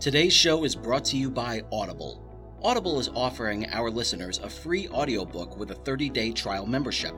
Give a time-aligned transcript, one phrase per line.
[0.00, 2.58] Today's show is brought to you by Audible.
[2.62, 7.14] Audible is offering our listeners a free audiobook with a 30-day trial membership.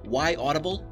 [0.02, 0.91] Why Audible?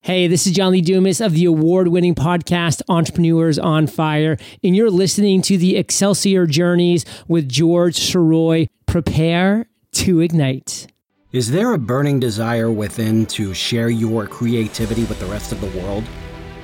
[0.00, 4.74] Hey, this is John Lee Dumas of the award winning podcast Entrepreneurs on Fire, and
[4.74, 8.68] you're listening to the Excelsior Journeys with George Soroy.
[8.86, 10.86] Prepare to ignite.
[11.30, 15.68] Is there a burning desire within to share your creativity with the rest of the
[15.78, 16.04] world?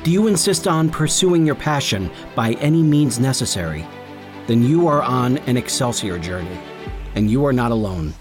[0.03, 3.87] Do you insist on pursuing your passion by any means necessary?
[4.47, 6.59] Then you are on an Excelsior journey,
[7.15, 8.15] and you are not alone.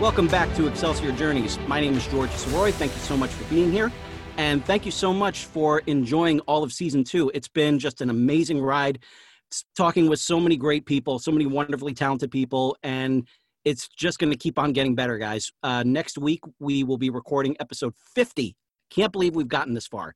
[0.00, 1.58] Welcome back to Excelsior Journeys.
[1.66, 2.72] My name is George Soroy.
[2.72, 3.90] Thank you so much for being here.
[4.36, 7.28] And thank you so much for enjoying all of season two.
[7.34, 9.00] It's been just an amazing ride
[9.76, 13.26] talking with so many great people, so many wonderfully talented people, and
[13.64, 15.50] it's just going to keep on getting better, guys.
[15.62, 18.56] Uh, next week, we will be recording episode 50.
[18.90, 20.14] Can't believe we've gotten this far.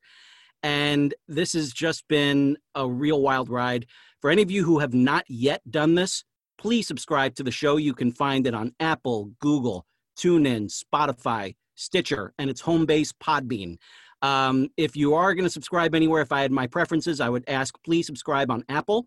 [0.63, 3.87] And this has just been a real wild ride.
[4.21, 6.25] For any of you who have not yet done this,
[6.59, 7.77] please subscribe to the show.
[7.77, 9.85] You can find it on Apple, Google,
[10.19, 13.77] TuneIn, Spotify, Stitcher, and its home base, Podbean.
[14.23, 17.45] Um, if you are going to subscribe anywhere, if I had my preferences, I would
[17.47, 19.07] ask please subscribe on Apple.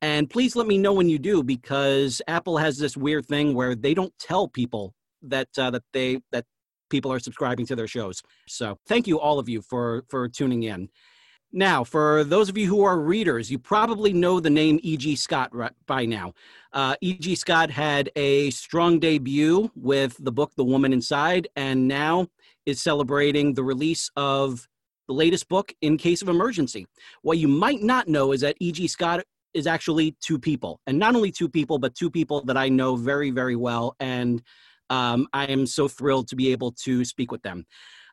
[0.00, 3.74] And please let me know when you do, because Apple has this weird thing where
[3.74, 6.44] they don't tell people that uh, that they that
[6.90, 8.22] people are subscribing to their shows.
[8.46, 10.88] So thank you all of you for for tuning in.
[11.50, 15.16] Now, for those of you who are readers, you probably know the name E.G.
[15.16, 15.50] Scott
[15.86, 16.34] by now.
[16.74, 17.36] Uh, E.G.
[17.36, 22.26] Scott had a strong debut with the book The Woman Inside, and now
[22.66, 24.68] is celebrating the release of
[25.06, 26.86] the latest book, In Case of Emergency.
[27.22, 28.86] What you might not know is that E.G.
[28.88, 32.68] Scott is actually two people, and not only two people, but two people that I
[32.68, 34.42] know very, very well, and
[34.90, 37.66] um, I am so thrilled to be able to speak with them.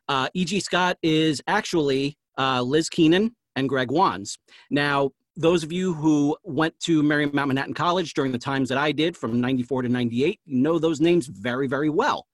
[0.08, 0.60] Uh, E.G.
[0.60, 4.38] Scott is actually uh, Liz Keenan and Greg Wands.
[4.70, 8.92] Now, those of you who went to Marymount Manhattan College during the times that I
[8.92, 12.26] did from 94 to 98 know those names very, very well.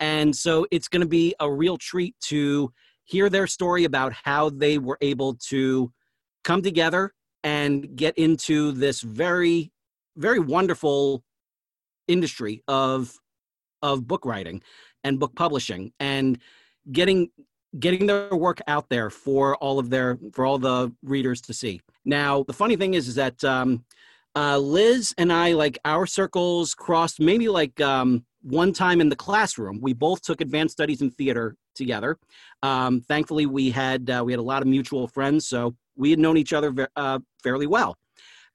[0.00, 2.72] And so it's going to be a real treat to
[3.04, 5.92] hear their story about how they were able to
[6.44, 7.12] come together
[7.44, 9.70] and get into this very
[10.16, 11.22] very wonderful
[12.08, 13.18] industry of
[13.82, 14.62] of book writing
[15.04, 16.38] and book publishing and
[16.90, 17.30] getting
[17.78, 21.80] getting their work out there for all of their for all the readers to see.
[22.04, 23.84] Now the funny thing is is that um,
[24.34, 29.16] uh, liz and i like our circles crossed maybe like um, one time in the
[29.16, 29.78] classroom.
[29.80, 32.18] We both took advanced studies in theater together.
[32.62, 36.18] Um, thankfully we had uh, we had a lot of mutual friends so we had
[36.18, 37.96] known each other uh, fairly well.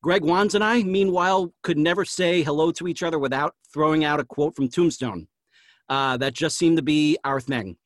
[0.04, 4.20] Greg Wands and I, meanwhile, could never say hello to each other without throwing out
[4.20, 5.28] a quote from Tombstone.
[5.90, 7.78] Uh, that just seemed to be our thing.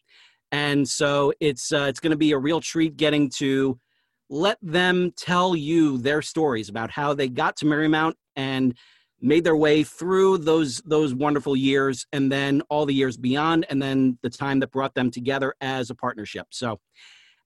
[0.52, 3.80] And so it's uh, it's going to be a real treat getting to
[4.30, 8.76] let them tell you their stories about how they got to Marymount and
[9.22, 13.82] made their way through those those wonderful years and then all the years beyond and
[13.82, 16.48] then the time that brought them together as a partnership.
[16.50, 16.80] So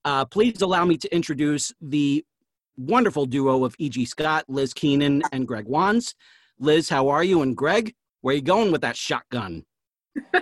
[0.05, 2.23] uh, please allow me to introduce the
[2.77, 4.05] wonderful duo of E.G.
[4.05, 6.15] Scott, Liz Keenan, and Greg Wands.
[6.59, 7.41] Liz, how are you?
[7.41, 9.65] And Greg, where are you going with that shotgun?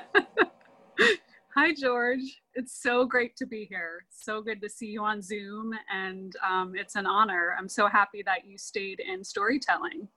[1.55, 2.41] Hi, George.
[2.55, 4.05] It's so great to be here.
[4.09, 7.55] So good to see you on Zoom, and um, it's an honor.
[7.57, 10.07] I'm so happy that you stayed in storytelling.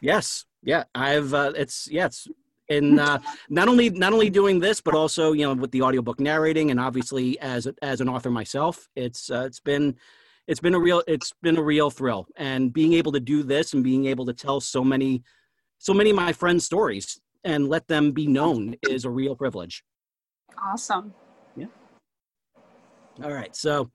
[0.00, 1.34] Yes, yeah, I've.
[1.34, 2.28] Uh, it's yeah, it's
[2.68, 3.18] in uh,
[3.48, 6.80] not only not only doing this but also you know with the audiobook narrating and
[6.80, 9.94] obviously as as an author myself it's uh, it's been
[10.46, 12.26] it's been a real it's been a real thrill.
[12.36, 15.22] And being able to do this and being able to tell so many
[15.78, 19.84] so many of my friends stories and let them be known is a real privilege.
[20.60, 21.12] Awesome.
[21.56, 21.66] Yeah.
[23.22, 23.54] All right.
[23.54, 23.90] So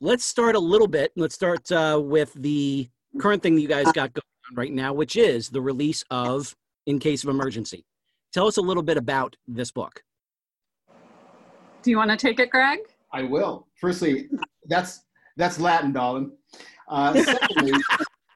[0.00, 1.12] let's start a little bit.
[1.16, 2.88] Let's start uh, with the
[3.18, 6.54] current thing that you guys got going on right now, which is the release of
[6.86, 7.84] In Case of Emergency.
[8.36, 10.02] Tell us a little bit about this book.
[11.82, 12.80] Do you want to take it, Greg?
[13.10, 13.66] I will.
[13.80, 14.28] Firstly,
[14.66, 15.06] that's
[15.38, 16.32] that's Latin, darling.
[16.86, 17.80] Uh, secondly,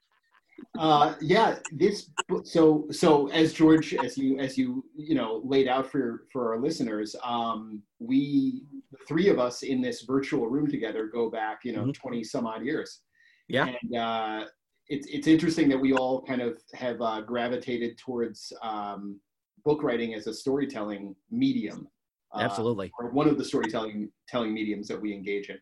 [0.79, 5.69] uh, yeah, this book so so as George, as you as you you know laid
[5.69, 8.62] out for for our listeners, um, we
[8.93, 11.93] the three of us in this virtual room together go back you know Mhm.
[11.94, 13.00] 20 some odd years.
[13.49, 13.67] Yeah.
[13.67, 14.47] and uh,
[14.88, 19.20] it's it's interesting that we all kind of have uh, gravitated towards um,
[19.65, 21.89] book writing as a storytelling medium.
[22.35, 22.93] Uh, Absolutely.
[22.99, 25.59] or one of the storytelling telling mediums that we engage in.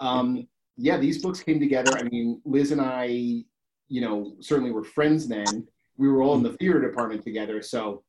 [0.00, 1.96] Um, yeah, these books came together.
[1.96, 3.44] I mean, Liz and I,
[3.88, 5.66] you know, certainly were friends then.
[5.96, 8.02] We were all in the theater department together, so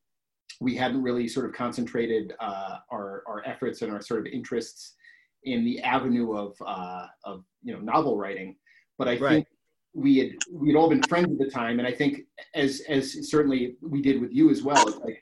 [0.59, 4.95] we hadn't really sort of concentrated uh, our our efforts and our sort of interests
[5.43, 8.55] in the avenue of uh, of you know novel writing.
[8.97, 9.29] But I Right.
[9.29, 9.47] think
[9.93, 12.21] we had we had all been friends at the time, and I think
[12.55, 14.87] as as certainly we did with you as well.
[14.87, 15.21] It's like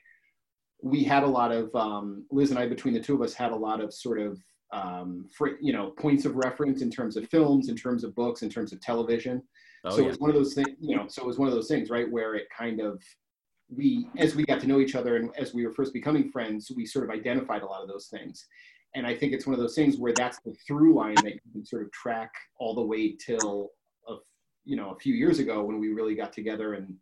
[0.82, 3.52] we had a lot of um, Liz and I between the two of us had
[3.52, 4.38] a lot of sort of
[4.72, 5.28] um,
[5.60, 8.72] you know points of reference in terms of films, in terms of books, in terms
[8.72, 9.42] of television.
[9.84, 10.04] Oh, so yeah.
[10.04, 11.06] it was one of those things, you know.
[11.08, 13.02] So it was one of those things, right, where it kind of
[13.74, 16.70] we as we got to know each other and as we were first becoming friends,
[16.74, 18.46] we sort of identified a lot of those things.
[18.94, 21.52] And I think it's one of those things where that's the through line that you
[21.52, 23.70] can sort of track all the way till
[24.08, 24.16] a,
[24.64, 26.94] you know a few years ago when we really got together and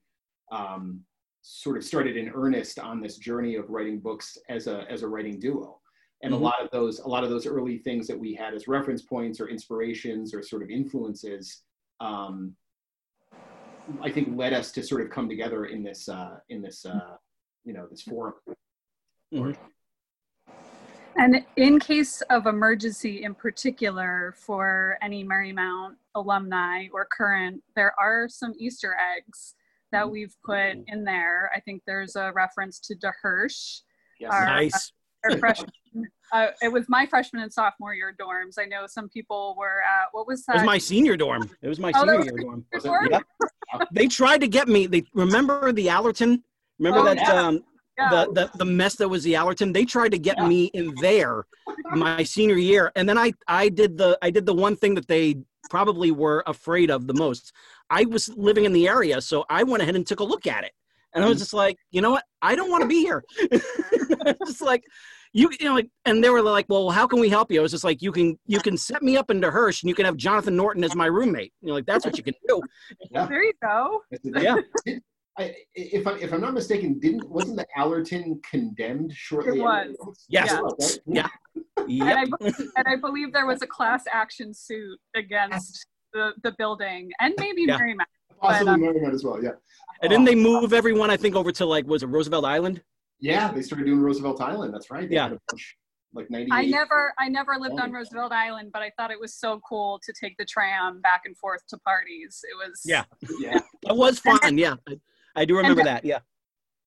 [0.50, 1.00] um,
[1.48, 5.08] sort of started in earnest on this journey of writing books as a as a
[5.08, 5.80] writing duo
[6.24, 6.38] and Mhm.
[6.38, 9.02] a lot of those a lot of those early things that we had as reference
[9.02, 11.62] points or inspirations or sort of influences
[12.00, 12.56] um,
[14.02, 17.16] i think led us to sort of come together in this uh, in this uh,
[17.64, 18.34] you know this forum
[19.32, 19.56] Mhm.
[21.18, 28.28] And in case of emergency, in particular, for any Marymount alumni or current, there are
[28.28, 29.54] some Easter eggs
[29.96, 31.50] that we've put in there.
[31.54, 33.80] I think there's a reference to DeHirsch,
[34.20, 34.92] yes Our- Nice.
[35.24, 35.70] our freshman.
[36.32, 38.54] Uh, it was my freshman and sophomore year dorms.
[38.58, 40.56] I know some people were at what was that?
[40.56, 41.48] It was my senior dorm.
[41.62, 42.64] It was my Oh, senior was year dorm.
[42.82, 43.08] Dorm?
[43.10, 43.20] Yeah.
[43.92, 44.86] They tried to get me.
[44.86, 46.42] They remember the Allerton.
[46.78, 47.32] Remember Oh, that yeah.
[47.32, 47.64] um,
[47.96, 48.10] Yeah.
[48.10, 49.72] the, the the mess that was the Allerton.
[49.72, 50.46] They tried to get Yeah.
[50.48, 51.46] me in there
[51.92, 55.08] my senior year, and then I I did the I did the one thing that
[55.08, 55.36] they
[55.70, 57.52] probably were afraid of the most.
[57.90, 60.64] I was living in the area, so I went ahead and took a look at
[60.64, 60.72] it,
[61.14, 61.42] and I was mm-hmm.
[61.42, 62.24] just like, you know what?
[62.42, 63.24] I don't want to be here.
[64.46, 64.84] just like
[65.36, 67.62] you you know like and they were like well how can we help you i
[67.62, 70.06] was just like you can you can set me up into hirsch and you can
[70.06, 72.60] have jonathan norton as my roommate you know like that's what you can do
[73.10, 74.02] yeah there you go.
[74.22, 74.56] yeah
[75.38, 79.58] I, if I if I'm not mistaken, didn't wasn't the Allerton condemned shortly?
[79.58, 79.88] It was.
[79.90, 80.26] afterwards?
[80.28, 80.52] Yes.
[80.52, 81.00] It was.
[81.06, 81.28] Yeah.
[81.76, 82.02] And.
[82.02, 87.10] I, be- and I believe there was a class action suit against the, the building
[87.20, 87.78] and maybe Yeah.
[87.78, 88.06] Marymount.
[88.40, 89.42] Possibly But, um, Marymount as well.
[89.42, 89.50] Yeah.
[90.02, 92.82] and then they move everyone i think over to like was it roosevelt island
[93.18, 94.74] Yeah, they started doing Roosevelt Island.
[94.74, 95.08] That's right.
[95.08, 95.22] They Yeah.
[95.24, 95.76] had a bunch,
[96.12, 96.50] like ninety.
[96.52, 97.98] I never I never lived on Oh.
[97.98, 101.34] Roosevelt Island, but I thought it was so cool to take the tram back and
[101.36, 102.40] forth to parties.
[102.50, 103.04] It was Yeah.
[103.40, 103.58] Yeah.
[103.90, 104.74] it was fun yeah
[105.36, 106.20] I, do remember that yeah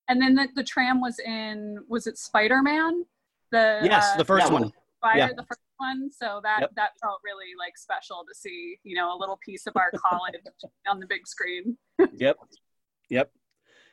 [0.08, 3.06] And then the, the tram was in was it Spider Man?
[3.52, 5.28] The yes uh, the first one Spider, yeah.
[5.28, 6.12] the first one.
[6.12, 6.72] So that Yep.
[6.76, 10.36] that felt really like special to see, you know, a little piece of our college
[10.90, 11.78] on the big screen.
[12.14, 12.38] yep
[13.10, 13.32] yep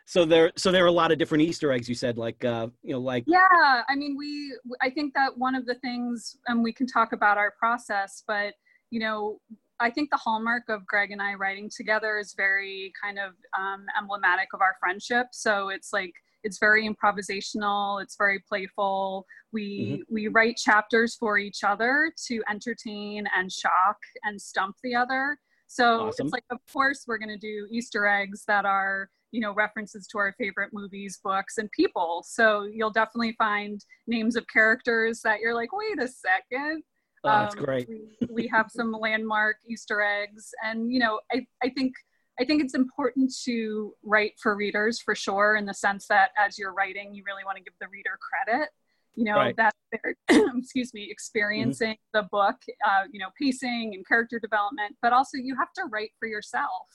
[0.06, 2.68] so there so there are a lot of different easter eggs you said like uh
[2.82, 6.62] you know like Yeah, I mean, we, I think that one of the things, and
[6.62, 8.54] we can talk about our process, but,
[8.90, 9.40] you know,
[9.78, 13.86] I think the hallmark of Greg and I writing together is very kind of um,
[13.98, 15.26] emblematic of our friendship.
[15.32, 16.12] So it's like,
[16.44, 19.26] it's very improvisational, it's very playful.
[19.52, 25.38] We, we write chapters for each other to entertain and shock and stump the other.
[25.66, 26.26] So Awesome.
[26.26, 30.06] it's like, of course, we're going to do Easter eggs that are, you know, references
[30.08, 32.24] to our favorite movies, books, and people.
[32.26, 36.84] So you'll definitely find names of characters that you're like, wait a second.
[37.26, 41.46] Oh that's Um, great We, we have some landmark Easter eggs, and you know, I,
[41.62, 41.92] I think
[42.38, 46.58] I think it's important to write for readers for sure, in the sense that as
[46.58, 48.68] you're writing, you really want to give the reader credit.
[49.14, 49.56] You know Right.
[49.56, 50.14] that they're
[50.58, 52.56] excuse me experiencing the book,
[52.86, 56.88] uh, you know, pacing and character development, but also you have to write for yourself.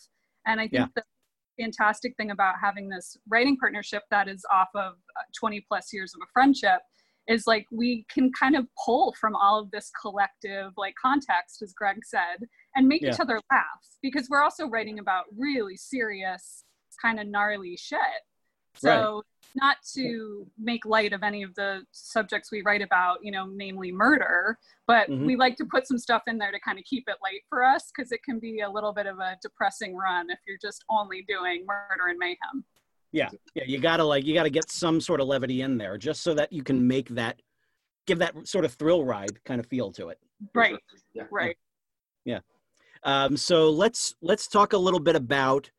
[0.45, 0.87] And I think Yeah.
[0.95, 1.03] the
[1.59, 6.13] fantastic thing about having this writing partnership that is off of uh, 20 plus years
[6.15, 6.79] of a friendship
[7.31, 11.71] is like we can kind of pull from all of this collective like context as
[11.73, 12.39] greg said
[12.75, 13.09] and make Yeah.
[13.11, 16.63] each other laugh because we're also writing about really serious
[17.01, 17.99] kind of gnarly shit
[18.75, 19.23] So right.
[19.63, 23.91] not to make light of any of the subjects we write about, you know, namely
[23.91, 24.57] murder,
[24.87, 25.25] but mm-hmm.
[25.25, 27.59] we like to put some stuff in there to kind of keep it light for
[27.63, 30.85] us because it can be a little bit of a depressing run if you're just
[30.89, 32.63] only doing murder and mayhem.
[33.11, 36.21] Yeah, yeah, you gotta like you gotta get some sort of levity in there just
[36.21, 37.41] so that you can make that
[38.07, 40.19] give that sort of thrill ride kind of feel to it.
[40.55, 40.77] Right.
[41.13, 41.23] Yeah.
[41.29, 41.57] Right.
[42.25, 42.39] Yeah.
[43.03, 45.69] Um, so let's let's talk a little bit about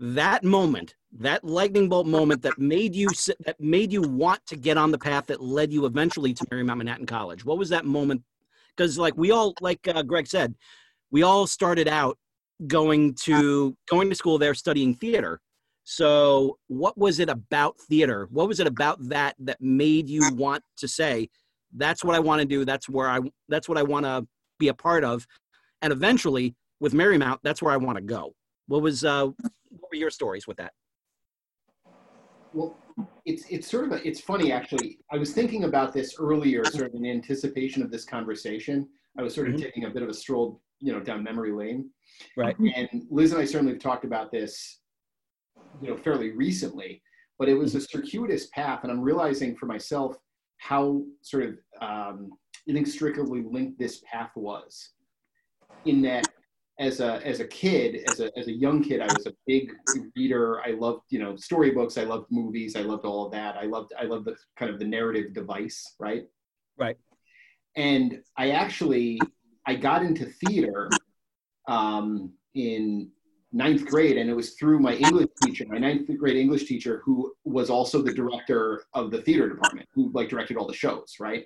[0.00, 3.08] that moment, that lightning bolt moment that made you
[3.44, 6.78] that made you want to get on the path that led you eventually to Marymount
[6.78, 7.44] Manhattan College.
[7.44, 8.22] What was that moment?
[8.74, 10.54] Because like we all, like uh, Greg said,
[11.10, 12.18] we all started out
[12.66, 15.40] going to going to school there studying theater.
[15.90, 18.28] So what was it about theater?
[18.30, 21.28] What was it about that that made you want to say,
[21.74, 22.64] that's what I want to do.
[22.64, 23.18] That's where I
[23.48, 24.24] that's what I want to
[24.60, 25.26] be a part of.
[25.82, 28.32] And eventually with Marymount, that's where I want to go.
[28.68, 30.72] What was uh what were your stories with that?
[32.52, 32.76] Well,
[33.26, 35.00] it's it's sort of a, it's funny actually.
[35.12, 38.88] I was thinking about this earlier, sort of in anticipation of this conversation.
[39.18, 39.64] I was sort of mm-hmm.
[39.64, 41.90] taking a bit of a stroll, you know, down memory lane.
[42.36, 42.56] Right.
[42.58, 44.79] And Liz and I certainly have talked about this,
[45.80, 47.02] you know, fairly recently.
[47.38, 50.16] But it was a circuitous path, and I'm realizing for myself
[50.58, 52.30] how sort of um,
[52.66, 54.90] inextricably linked this path was.
[55.86, 56.26] In that
[56.78, 59.72] as a as a kid, as a as a young kid, I was a big
[60.16, 60.60] reader.
[60.60, 61.98] I loved you know storybooks.
[61.98, 62.76] I loved movies.
[62.76, 63.56] I loved all of that.
[63.56, 66.24] I loved I loved the kind of the narrative device, right?
[66.78, 66.96] Right.
[67.76, 69.20] And I actually
[69.66, 70.90] I got into theater
[71.68, 73.10] um, in
[73.52, 77.32] ninth grade, and it was through my English teacher, my ninth grade English teacher, who
[77.44, 81.44] was also the director of the theater department, who like directed all the shows, right?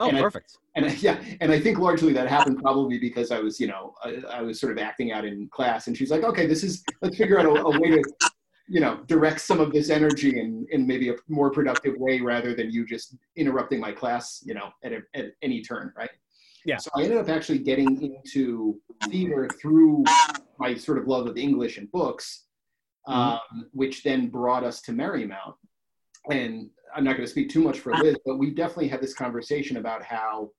[0.00, 0.56] Oh, and perfect.
[0.76, 3.66] I, and I, yeah, and I think largely that happened probably because I was, you
[3.66, 6.64] know, I, I, was sort of acting out in class, and she's like, "Okay, this
[6.64, 8.02] is let's figure out a, a way to."
[8.66, 12.54] you know direct some of this energy in in maybe a more productive way rather
[12.54, 16.08] than you just interrupting my class you know at, a, at any turn right
[16.64, 16.78] yeah.
[16.78, 20.04] So I ended up actually getting into theater through
[20.58, 22.44] my sort of love of English and books,
[23.08, 23.20] mm-hmm.
[23.20, 25.54] um, which then brought us to Marymount.
[26.30, 29.14] And I'm not going to speak too much for Liz, but we definitely had this
[29.14, 30.50] conversation about how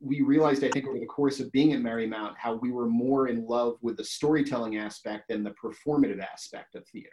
[0.00, 3.28] we realized, I think, over the course of being at Marymount, how we were more
[3.28, 7.10] in love with the storytelling aspect than the performative aspect of theater.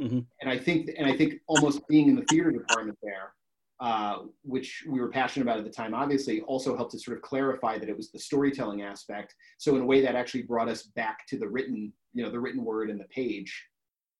[0.00, 0.20] Mm-hmm.
[0.40, 3.34] And I think, and I think almost being in the theater department there,
[3.80, 7.22] uh, which we were passionate about at the time, obviously also helped to sort of
[7.22, 9.34] clarify that it was the storytelling aspect.
[9.58, 12.40] So in a way that actually brought us back to the written, you know, the
[12.40, 13.68] written word and the page,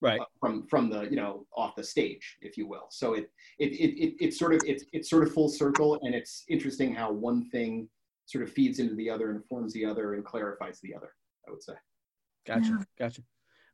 [0.02, 0.20] right?
[0.20, 2.86] Uh, from from the you know off the stage, if you will.
[2.90, 6.14] So it it it, it it's sort of it's it's sort of full circle, and
[6.14, 7.88] it's interesting how one thing
[8.26, 11.10] sort of feeds into the other, informs the other, and clarifies the other.
[11.48, 11.75] I would say.
[12.46, 12.84] Gotcha, yeah.
[12.98, 13.22] gotcha.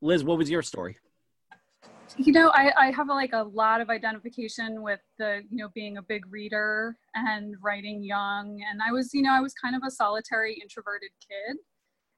[0.00, 0.98] Liz, what was your story?
[2.16, 5.68] You know I, I have a, like a lot of identification with the you know
[5.74, 8.60] being a big reader and writing young.
[8.70, 11.56] And i was you know i was kind of a solitary introverted kid.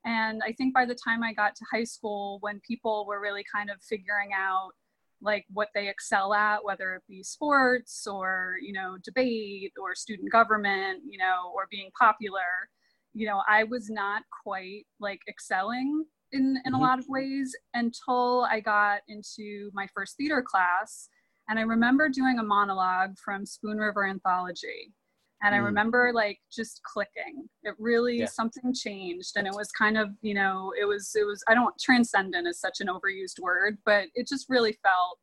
[0.05, 3.45] And i think by the time i got to high school when people were really
[3.55, 4.71] kind of figuring out
[5.23, 10.31] like what they excel at whether it be sports or you know debate or student
[10.31, 12.69] government you know or being popular
[13.15, 16.75] you know i was not quite like excelling in, in mm-hmm.
[16.75, 21.09] a lot of ways until I got into my first theater class.
[21.49, 24.93] And I remember doing a monologue from Spoon River Anthology.
[25.43, 25.65] And I mm.
[25.65, 27.47] remember like just clicking.
[27.65, 28.27] It really yeah.
[28.27, 29.33] something changed.
[29.37, 32.59] And it was kind of, you know, it was, it was, I don't, transcendent is
[32.59, 35.19] such an overused word, but it just really felt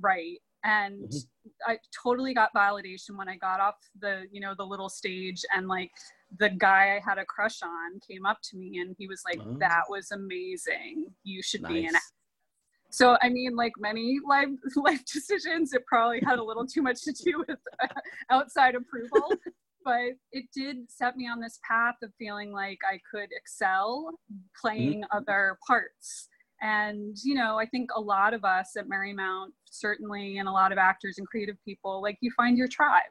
[0.00, 0.38] right.
[0.64, 1.70] And mm-hmm.
[1.70, 5.68] I totally got validation when I got off the, you know, the little stage and
[5.68, 5.92] like
[6.38, 9.40] the guy I had a crush on came up to me and he was like,
[9.44, 9.56] oh.
[9.58, 11.06] "That was amazing.
[11.24, 11.72] You should nice.
[11.72, 11.94] be an."
[12.90, 17.02] So I mean, like many life life decisions, it probably had a little too much
[17.02, 17.86] to do with uh,
[18.30, 19.32] outside approval,
[19.84, 24.18] but it did set me on this path of feeling like I could excel
[24.60, 25.18] playing mm-hmm.
[25.18, 26.28] other parts.
[26.62, 30.72] And you know, I think a lot of us at Marymount, certainly, and a lot
[30.72, 33.10] of actors and creative people, like you find your tribe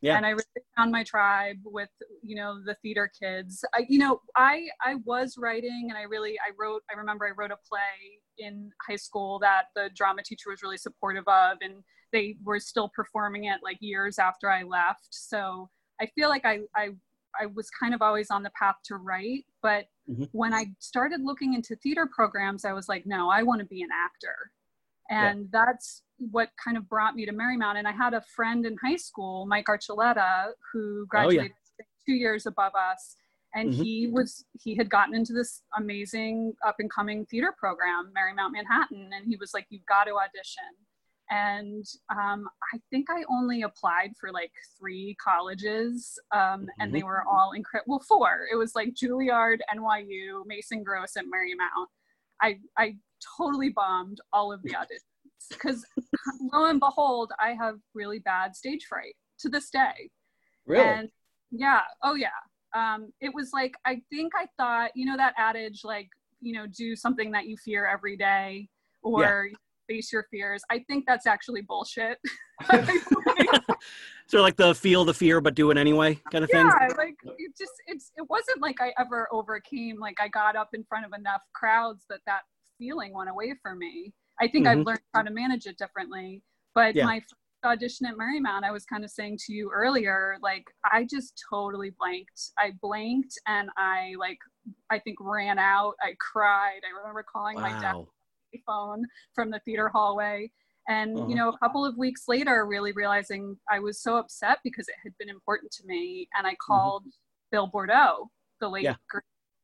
[0.00, 0.16] yeah.
[0.16, 0.44] And I really
[0.76, 1.88] found my tribe with,
[2.22, 3.64] you know, the theater kids.
[3.74, 7.30] I, you know, I I was writing and I really I wrote I remember I
[7.36, 11.82] wrote a play in high school that the drama teacher was really supportive of and
[12.12, 15.08] they were still performing it like years after I left.
[15.10, 16.90] So I feel like I I
[17.40, 20.24] I was kind of always on the path to write, but mm-hmm.
[20.32, 23.82] when I started looking into theater programs, I was like, no, I want to be
[23.82, 24.52] an actor.
[25.10, 25.64] And yeah.
[25.64, 27.76] that's what kind of brought me to Marymount.
[27.76, 31.84] And I had a friend in high school, Mike Archuleta, who graduated oh, yeah.
[32.06, 33.16] two years above us.
[33.54, 33.82] And mm-hmm.
[33.82, 39.10] he was he had gotten into this amazing up and coming theater program, Marymount Manhattan,
[39.16, 40.74] and he was like, "You've got to audition."
[41.30, 46.66] and um, I think I only applied for like three colleges, um, mm-hmm.
[46.78, 47.08] and they mm-hmm.
[47.08, 47.96] were all incredible.
[47.96, 48.46] Well, four.
[48.50, 51.86] It was like Juilliard, NYU, Mason Gross, and Marymount.
[52.40, 52.96] I I
[53.36, 55.84] totally bombed all of the auditions because
[56.52, 60.10] lo and behold, I have really bad stage fright to this day.
[60.66, 60.84] Really?
[60.84, 61.08] And
[61.50, 61.82] yeah.
[62.02, 62.28] Oh yeah.
[62.74, 66.08] Um, it was like I think I thought you know that adage like
[66.40, 68.68] you know do something that you fear every day
[69.02, 69.56] or yeah
[69.88, 70.62] face your fears.
[70.70, 72.18] I think that's actually bullshit.
[74.26, 76.66] so like the feel the fear but do it anyway kind of thing.
[76.66, 80.70] Yeah, like it just it's it wasn't like I ever overcame like I got up
[80.72, 82.42] in front of enough crowds that that
[82.78, 84.12] feeling went away from me.
[84.40, 84.80] I think mm-hmm.
[84.80, 86.42] I've learned how to manage it differently.
[86.74, 87.06] But yeah.
[87.06, 87.22] my
[87.64, 91.92] audition at Marymount, I was kind of saying to you earlier, like I just totally
[91.98, 92.52] blanked.
[92.58, 94.38] I blanked and I like
[94.90, 95.94] I think ran out.
[96.02, 96.80] I cried.
[96.84, 97.62] I remember calling wow.
[97.62, 97.96] my dad
[98.66, 99.04] phone
[99.34, 100.50] from the theater hallway.
[100.88, 101.28] And, uh-huh.
[101.28, 104.94] you know, a couple of weeks later, really realizing I was so upset because it
[105.02, 106.28] had been important to me.
[106.36, 106.72] And I mm-hmm.
[106.72, 107.50] called mm-hmm.
[107.50, 108.30] Bill Bordeaux,
[108.60, 108.94] the late yeah.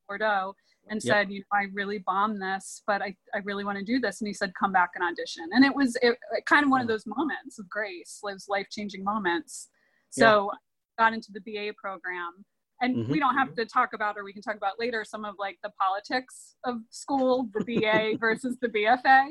[0.09, 0.55] Bordeaux,
[0.89, 4.01] and said, you know, I really bombed this, but I, I really want to do
[4.01, 4.21] this.
[4.21, 5.45] And he said, come back and audition.
[5.53, 9.05] And it was it, kind of one of those moments of grace, those life changing
[9.05, 9.69] moments.
[10.11, 10.59] So yeah.
[10.99, 12.45] I got into the BA program
[12.83, 13.13] and mm-hmm.
[13.13, 15.57] we don't have to talk about or we can talk about later some of like
[15.63, 19.29] the politics of school the ba versus the bfa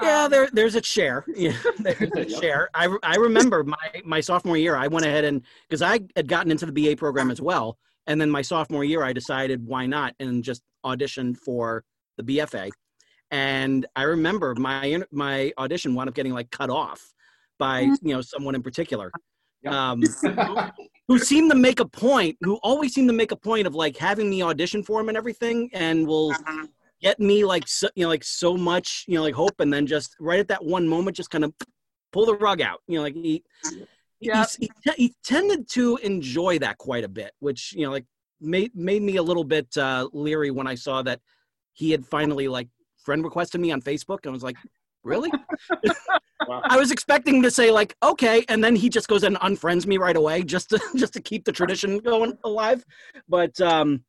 [0.00, 4.20] yeah um, there, there's a share yeah there's a share I, I remember my, my
[4.20, 7.40] sophomore year i went ahead and because i had gotten into the ba program as
[7.40, 11.84] well and then my sophomore year i decided why not and just auditioned for
[12.16, 12.70] the bfa
[13.30, 17.12] and i remember my my audition wound up getting like cut off
[17.58, 18.08] by mm-hmm.
[18.08, 19.10] you know someone in particular
[19.66, 20.02] um,
[21.08, 23.96] who seemed to make a point, who always seemed to make a point of like
[23.96, 26.66] having me audition for him and everything, and will uh-huh.
[27.00, 29.86] get me like so, you know like so much you know like hope, and then
[29.86, 31.52] just right at that one moment, just kind of
[32.12, 32.80] pull the rug out.
[32.86, 33.42] You know, like he,
[34.20, 34.44] yeah.
[34.58, 38.06] he, he, he, tended to enjoy that quite a bit, which you know like
[38.40, 41.20] made made me a little bit uh, leery when I saw that
[41.72, 42.68] he had finally like
[43.04, 44.56] friend requested me on Facebook, and I was like,
[45.02, 45.30] really?
[46.50, 49.98] I was expecting to say like, okay, and then he just goes and unfriends me
[49.98, 52.84] right away just to just to keep the tradition going alive.
[53.28, 54.04] But um,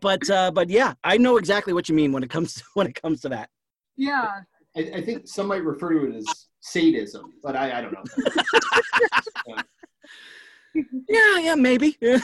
[0.00, 2.86] but uh, but yeah, I know exactly what you mean when it comes to, when
[2.86, 3.50] it comes to that.
[3.96, 4.40] Yeah.
[4.76, 8.04] I, I think some might refer to it as sadism, but I, I don't know.
[11.08, 11.96] yeah, yeah, maybe.
[12.00, 12.18] Yeah.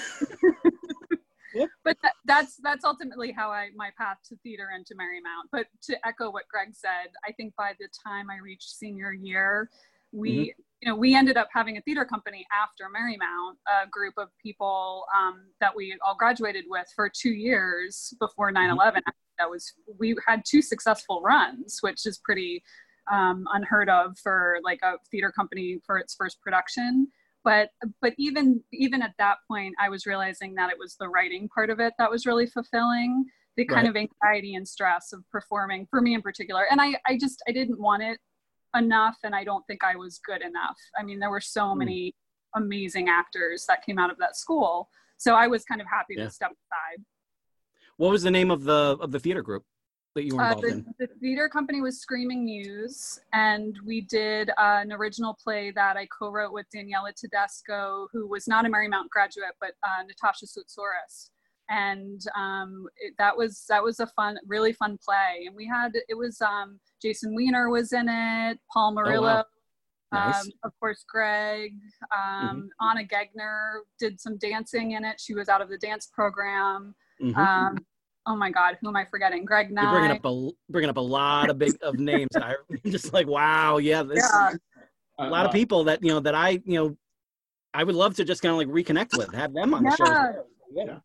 [1.85, 5.49] but that, that's that's ultimately how I my path to theater and to Marymount.
[5.51, 9.71] But to echo what Greg said, I think by the time I reached senior year,
[10.13, 10.61] we mm-hmm.
[10.81, 15.05] you know we ended up having a theater company after Marymount, a group of people
[15.17, 18.79] um, that we all graduated with for two years before 9/11.
[18.79, 18.99] Mm-hmm.
[19.39, 22.63] That was we had two successful runs, which is pretty
[23.11, 27.09] um, unheard of for like a theater company for its first production
[27.45, 31.49] but but even even at that point i was realizing that it was the writing
[31.55, 33.25] part of it that was really fulfilling
[33.57, 33.91] the kind right.
[33.91, 37.53] of anxiety and stress of performing for me in particular and i i just i
[37.53, 38.19] didn't want it
[38.77, 41.79] enough and i don't think i was good enough i mean there were so mm.
[41.79, 42.15] many
[42.55, 44.89] amazing actors that came out of that school
[45.19, 46.25] so i was kind of happy yeah.
[46.25, 47.05] to step aside
[47.97, 49.65] what was the name of the of the theater group
[50.15, 50.95] that you were involved uh, the, in?
[50.99, 56.07] The theater company was Screaming Muse, and we did uh, an original play that I
[56.07, 61.31] co-wrote with Daniela Tedesco, who was not a Marymount graduate, but uh, Natasha Soutsaurus.
[61.71, 65.45] And um, it, that was that was a fun, really fun play.
[65.47, 69.29] And we had it was um, Jason Weiner was in it, Paul Murillo.
[69.29, 69.45] Oh, wow.
[70.13, 70.45] Nice.
[70.45, 71.73] Um, of course, Greg,
[72.15, 72.87] um, mm-hmm.
[72.87, 75.19] Anna Gegner did some dancing in it.
[75.19, 76.95] She was out of the dance program.
[77.23, 77.77] Mm-hmm.
[78.27, 79.45] Oh my god, who am I forgetting?
[79.45, 79.83] Greg Nye.
[79.83, 82.31] You're bringing up a bringing up a lot of big of names.
[82.37, 82.55] I
[82.87, 84.51] just like wow, yeah, this yeah.
[85.19, 86.97] Uh, a lot of uh, people that you know that I you know
[87.75, 89.91] I would love to just kind of like reconnect with, have them on yeah.
[89.91, 90.45] the show.
[90.73, 90.99] Yeah.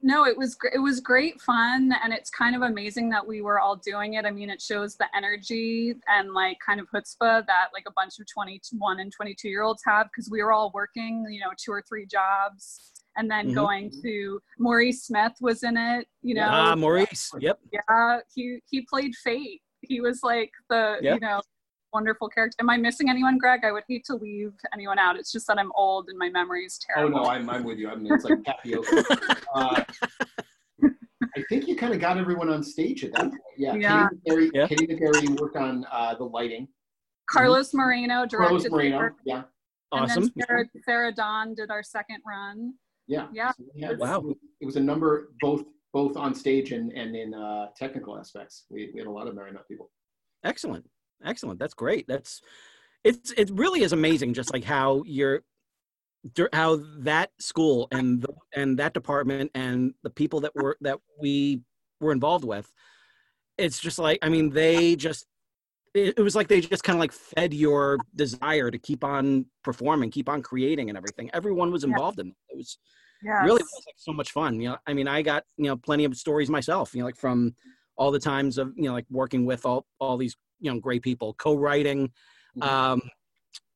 [0.00, 3.60] No, it was it was great fun, and it's kind of amazing that we were
[3.60, 4.24] all doing it.
[4.24, 8.18] I mean, it shows the energy and like kind of chutzpah that like a bunch
[8.18, 11.72] of 21 and 22 year olds have because we were all working, you know, two
[11.72, 13.54] or three jobs and then mm-hmm.
[13.54, 16.06] going to Maurice Smith was in it.
[16.22, 17.30] You know, ah, Maurice.
[17.38, 17.58] Yep.
[17.72, 19.62] Yeah, he he played Fate.
[19.82, 21.14] He was like the yep.
[21.14, 21.40] you know
[21.92, 22.56] wonderful character.
[22.60, 23.60] Am I missing anyone, Greg?
[23.64, 25.16] I would hate to leave anyone out.
[25.16, 27.18] It's just that I'm old and my memory is terrible.
[27.18, 27.90] Oh no, I'm I'm with you.
[27.90, 29.04] I mean, it's like tapioca.
[29.54, 29.84] uh,
[31.34, 33.40] I think you kind of got everyone on stage at that point.
[33.56, 33.74] Yeah.
[33.74, 34.08] yeah.
[34.08, 34.66] Katie McCary, yeah.
[34.66, 36.68] Katie McCary worked on uh, the lighting.
[37.30, 37.78] Carlos mm-hmm.
[37.78, 38.36] Moreno directed.
[38.38, 39.42] Carlos Moreno, yeah.
[39.92, 40.24] Awesome.
[40.24, 42.74] And then Sarah, Sarah Dawn did our second run.
[43.06, 43.28] Yeah.
[43.32, 43.52] Yeah.
[43.52, 44.22] So had, wow.
[44.60, 48.64] It was a number both both on stage and, and in uh, technical aspects.
[48.70, 49.90] We, we had a lot of Marymount people.
[50.42, 50.88] Excellent.
[51.24, 51.58] Excellent.
[51.58, 52.06] That's great.
[52.08, 52.40] That's
[53.04, 55.42] it's it really is amazing, just like how you're
[56.52, 61.60] how that school and the, and that department and the people that were that we
[62.00, 62.70] were involved with
[63.58, 65.26] it's just like i mean they just
[65.94, 70.10] it, was like they just kind of like fed your desire to keep on performing
[70.10, 72.78] keep on creating and everything everyone was involved in it, it was
[73.22, 73.42] yes.
[73.44, 76.04] really was like so much fun you know i mean i got you know plenty
[76.04, 77.54] of stories myself you know like from
[77.96, 81.02] all the times of you know like working with all all these you know great
[81.02, 82.08] people co-writing
[82.56, 82.62] mm-hmm.
[82.62, 83.02] um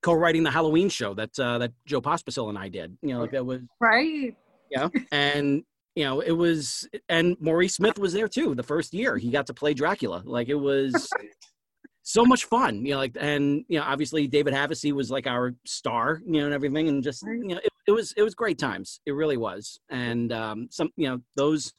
[0.07, 2.97] co-writing the Halloween show that uh, that Joe Pospisil and I did.
[3.03, 4.37] You know, like that was right.
[4.71, 5.65] Yeah, and
[5.97, 8.55] you know it was, and Maurice Smith was there too.
[8.55, 10.23] The first year he got to play Dracula.
[10.25, 11.11] Like it was
[12.03, 12.87] so much fun.
[12.87, 16.21] You know, like and you know obviously David Havasey was like our star.
[16.25, 19.01] You know, and everything, and just you know it, it was it was great times.
[19.07, 21.73] It really was, and um, some you know those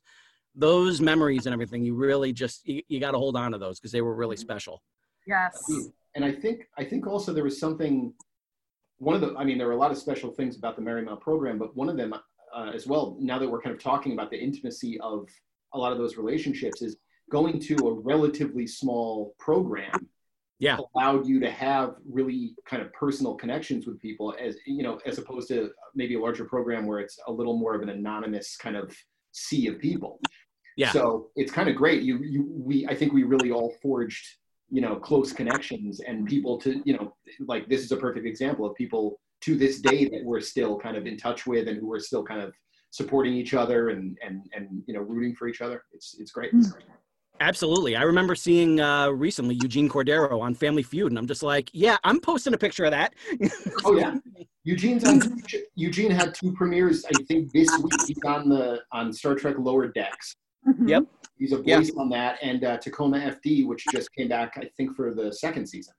[0.53, 3.79] those memories and everything you really just you, you got to hold on to those
[3.79, 4.41] because they were really mm-hmm.
[4.41, 4.81] special
[5.27, 5.63] yes
[6.17, 8.11] and I think I think also there was something.
[8.99, 11.21] One of the, I mean, there were a lot of special things about the Marymount
[11.21, 13.15] program, but one of them uh, as well.
[13.19, 15.29] Now that we're kind of talking about the intimacy of
[15.75, 16.97] a lot of those relationships, is
[17.29, 19.91] going to a relatively small program
[20.59, 24.99] yeah allowed you to have really kind of personal connections with people as you know
[25.05, 28.57] as opposed to maybe a larger program where it's a little more of an anonymous
[28.57, 28.95] kind of
[29.33, 30.19] sea of people
[30.75, 34.25] yeah so it's kind of great you you we i think we really all forged
[34.69, 37.13] you know close connections and people to you know
[37.47, 40.97] like this is a perfect example of people to this day that we're still kind
[40.97, 42.53] of in touch with and who are still kind of
[42.91, 46.51] supporting each other and and and you know rooting for each other it's it's great
[46.51, 46.62] hmm.
[47.39, 47.95] Absolutely.
[47.95, 51.97] I remember seeing uh, recently Eugene Cordero on Family Feud, and I'm just like, yeah,
[52.03, 53.13] I'm posting a picture of that.
[53.86, 54.15] oh yeah,
[54.63, 55.21] Eugene's on.
[55.75, 57.06] Eugene had two premieres.
[57.06, 60.36] I think this week he's on the on Star Trek Lower Decks.
[60.67, 60.88] Mm-hmm.
[60.88, 61.03] Yep.
[61.38, 64.95] He's a voice on that, and uh, Tacoma FD, which just came back, I think,
[64.95, 65.93] for the second season.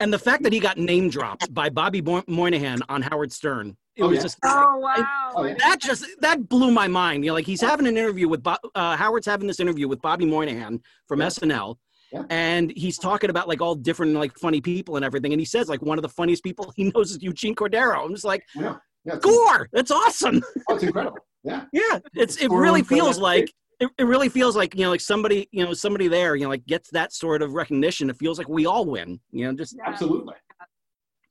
[0.00, 4.02] And the fact that he got name dropped by Bobby Moynihan on Howard Stern, it
[4.02, 4.22] oh, was yeah.
[4.22, 5.54] just oh wow, oh, yeah.
[5.58, 7.22] that just that blew my mind.
[7.22, 10.00] You know, like he's having an interview with Bo- uh, Howard's having this interview with
[10.00, 11.26] Bobby Moynihan from yeah.
[11.26, 11.76] SNL.
[12.12, 12.24] Yeah.
[12.30, 15.32] And he's talking about like all different like funny people and everything.
[15.32, 18.04] And he says like one of the funniest people he knows is Eugene Cordero.
[18.04, 20.42] I'm just like, yeah, yeah Gore, that's awesome.
[20.68, 21.18] Oh, it's incredible.
[21.44, 21.64] Yeah.
[21.72, 21.98] yeah.
[22.14, 25.64] It's it really feels like it, it really feels like you know like somebody you
[25.64, 28.10] know somebody there you know like gets that sort of recognition.
[28.10, 30.34] It feels like we all win you know just absolutely.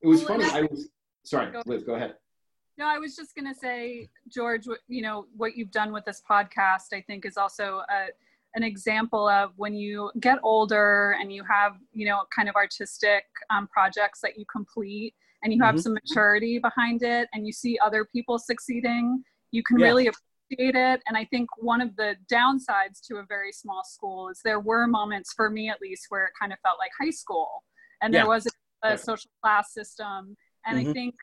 [0.01, 0.89] It was funny i was
[1.23, 2.15] sorry liz go ahead.
[2.77, 6.21] No i was just going to say george you know what you've done with this
[6.29, 8.07] podcast i think is also a,
[8.55, 13.25] an example of when you get older and you have you know kind of artistic
[13.49, 15.81] um, projects that you complete and you have mm-hmm.
[15.81, 19.85] some maturity behind it and you see other people succeeding you can yeah.
[19.85, 20.09] really
[20.51, 21.01] appreciate it.
[21.07, 24.87] And I think one of the downsides to a very small school is there were
[24.87, 27.63] moments, for me at least, where it kind of felt like high school
[28.01, 28.27] and there yeah.
[28.27, 28.47] was
[28.83, 30.35] a, a, social class system.
[30.65, 30.89] And mm-hmm.
[30.89, 31.15] I think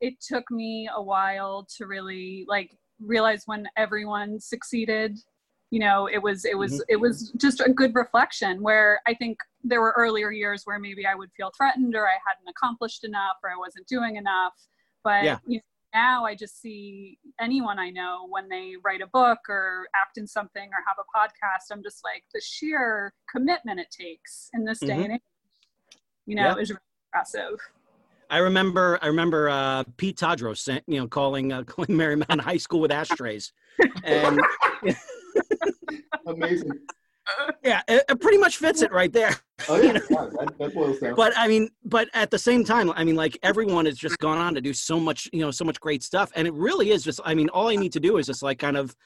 [0.00, 2.70] it took me a while to really like
[3.00, 5.18] realize when everyone succeeded
[5.70, 6.82] you know it was it was mm-hmm.
[6.88, 11.04] it was just a good reflection where i think there were earlier years where maybe
[11.06, 14.52] i would feel threatened or i hadn't accomplished enough or i wasn't doing enough
[15.02, 15.38] but yeah.
[15.46, 15.62] you know,
[15.94, 20.26] now I just see anyone I know when they write a book or act in
[20.26, 24.80] something or have a podcast, I'm just like the sheer commitment it takes in this
[24.80, 25.02] day mm-hmm.
[25.02, 25.20] and age,
[26.26, 26.56] you know, yeah.
[26.56, 26.80] is really
[27.12, 27.60] impressive.
[28.30, 32.80] I remember, I remember uh, Pete Tadros, you know, calling uh, calling Marymount High School
[32.80, 33.52] with ashtrays,
[34.02, 34.40] and
[36.26, 36.80] amazing
[37.62, 39.34] yeah, it, it, pretty much fits it right there.
[39.68, 41.14] Oh yeah, yeah that, that boils down.
[41.14, 44.36] But I mean, but at the same time, I mean, like everyone has just gone
[44.36, 47.04] on to do so much, you know, so much great stuff, and it really is
[47.04, 47.20] just.
[47.24, 48.96] I mean, all I need to do is just like kind of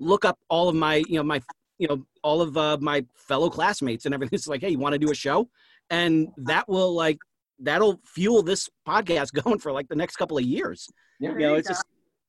[0.00, 1.40] look up all of my, you know, my,
[1.78, 4.36] you know, all of uh, my fellow classmates and everything.
[4.36, 5.48] It's like, hey, you want to do a show,
[5.88, 7.18] and that will like
[7.60, 10.88] that'll fuel this podcast going for like the next couple of years.
[11.20, 11.84] Yeah, you know, it's just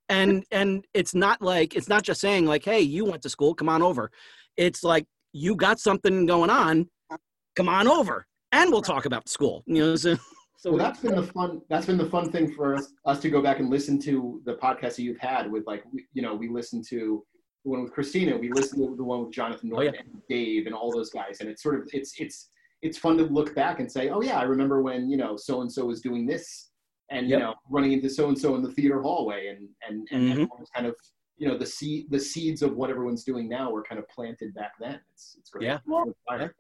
[0.09, 3.55] and and it's not like it's not just saying like, hey, you went to school,
[3.55, 4.11] come on over.
[4.57, 6.87] It's like you got something going on,
[7.55, 9.63] come on over and we'll talk about school.
[9.65, 10.15] You know, so,
[10.57, 11.61] so well, that's been the fun.
[11.69, 14.53] That's been the fun thing for us, us to go back and listen to the
[14.53, 17.23] podcast that you've had with like, you know, we listened to
[17.65, 20.01] the one with Christina, we listened to the one with Jonathan Norton oh, yeah.
[20.13, 21.39] and Dave and all those guys.
[21.41, 22.49] And it's sort of, it's, it's,
[22.81, 25.85] it's fun to look back and say, oh yeah, I remember when, you know, so-and-so
[25.85, 26.71] was doing this
[27.09, 27.39] and, yep.
[27.39, 30.63] you know, running into so-and-so in the theater hallway and, and, and mm-hmm.
[30.75, 30.95] kind of
[31.43, 34.53] you know the seed the seeds of what everyone's doing now were kind of planted
[34.53, 36.05] back then it's it's great yeah well,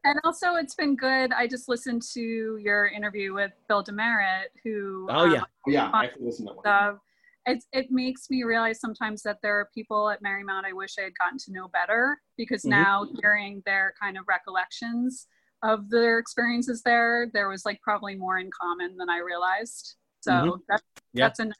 [0.03, 5.07] and also it's been good i just listened to your interview with bill demerit who
[5.09, 6.99] oh yeah um, oh, yeah i have to listen to that one.
[7.45, 11.03] It, it makes me realize sometimes that there are people at marymount i wish i
[11.03, 12.81] had gotten to know better because mm-hmm.
[12.81, 15.27] now hearing their kind of recollections
[15.63, 19.95] of their experiences there, there was like probably more in common than I realized.
[20.19, 20.61] So mm-hmm.
[20.67, 21.25] that's yeah.
[21.25, 21.51] that's a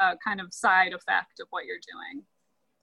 [0.00, 2.24] uh, kind of side effect of what you're doing.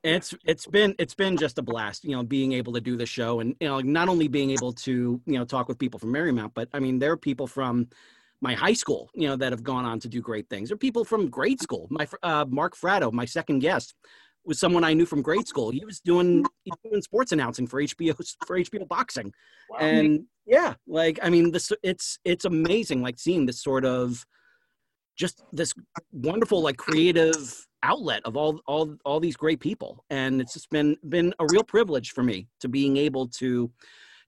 [0.06, 3.08] It's it's been it's been just a blast, you know, being able to do the
[3.08, 6.14] show and you know not only being able to you know talk with people from
[6.14, 7.88] Marymount, but I mean there are people from
[8.42, 11.04] my high school, you know, that have gone on to do great things, or people
[11.04, 11.88] from grade school.
[11.90, 13.96] My uh, Mark Fratto, my second guest,
[14.46, 15.72] was someone I knew from grade school.
[15.72, 18.16] He was doing, he was doing sports announcing for HBO
[18.46, 19.34] for HBO boxing,
[19.70, 19.80] wow.
[19.80, 24.26] and yeah, like I mean, this it's it's amazing, like seeing this sort of
[25.18, 25.74] just this
[26.12, 30.04] wonderful like creative outlet of all all all these great people.
[30.10, 33.72] And it's just been been a real privilege for me to being able to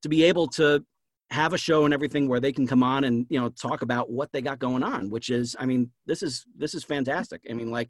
[0.03, 0.85] to be able to
[1.29, 4.09] have a show and everything where they can come on and you know talk about
[4.09, 7.41] what they got going on which is i mean this is this is fantastic.
[7.49, 7.89] I mean like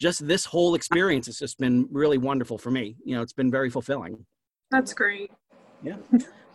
[0.00, 2.96] just this whole experience has just been really wonderful for me.
[3.04, 4.26] You know it's been very fulfilling.
[4.70, 5.30] That's great.
[5.82, 5.96] Yeah.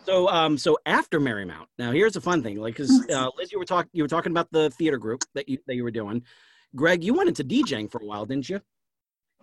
[0.04, 3.58] So um so after marymount now here's a fun thing like because uh, liz you
[3.58, 6.22] were talking you were talking about the theater group that you that you were doing
[6.76, 8.60] greg you went into djing for a while didn't you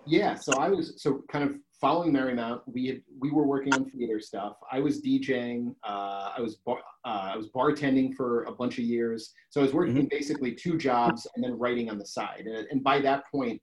[0.05, 3.85] yeah so i was so kind of following Marymount, we had we were working on
[3.85, 4.57] theater stuff.
[4.71, 5.75] I was DJing.
[5.87, 9.33] Uh, I was bar, uh, I was bartending for a bunch of years.
[9.49, 10.07] So I was working mm-hmm.
[10.09, 12.43] basically two jobs and then writing on the side.
[12.45, 13.61] And, and by that point,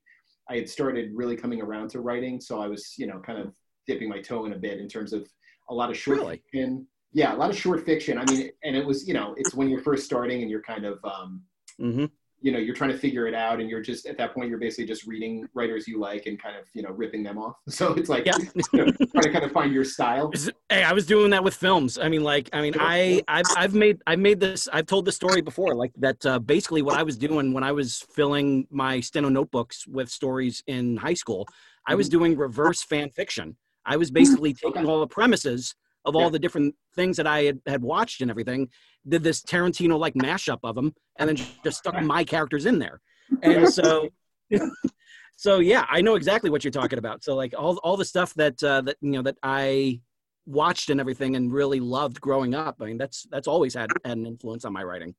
[0.49, 2.41] I had started really coming around to writing.
[2.41, 3.53] So I was you know kind of
[3.85, 5.27] dipping my toe in a bit in terms of
[5.69, 6.41] a lot of short really?
[6.51, 6.87] fiction.
[7.13, 8.17] Yeah, a lot of short fiction.
[8.17, 10.85] I mean, and it was you know it's when you're first starting and you're kind
[10.85, 11.43] of um,
[11.79, 12.05] mm-hmm
[12.39, 14.59] you know you're trying to figure it out and you're just at that point you're
[14.59, 17.55] basically just reading writers you like and kind of you know ripping them off.
[17.69, 18.37] So it's like yeah.
[18.73, 20.31] you know, trying to kind of find your style.
[20.69, 21.97] Hey i was doing that with films.
[21.97, 25.15] I mean like i mean i I've, I've made i've made this i've told this
[25.15, 28.99] story before like that uh, basically what i was doing when i was filling my
[28.99, 31.47] steno notebooks with stories in high school
[31.87, 32.19] i was mm-hmm.
[32.19, 33.55] doing reverse fan fiction.
[33.87, 35.73] I was basically taking all the premises
[36.07, 36.29] of all yeah.
[36.29, 38.69] the different things that I had, had watched and everything,
[39.07, 42.99] did this Tarantino like mashup of them, and then just stuck my characters in there.
[43.43, 44.09] And so,
[45.35, 47.23] so yeah, I know exactly what you're talking about.
[47.23, 50.01] So like all all the stuff that uh, that you know that I
[50.47, 52.77] watched and everything and really loved growing up.
[52.81, 55.13] I mean, that's that's always had, had an influence on my writing.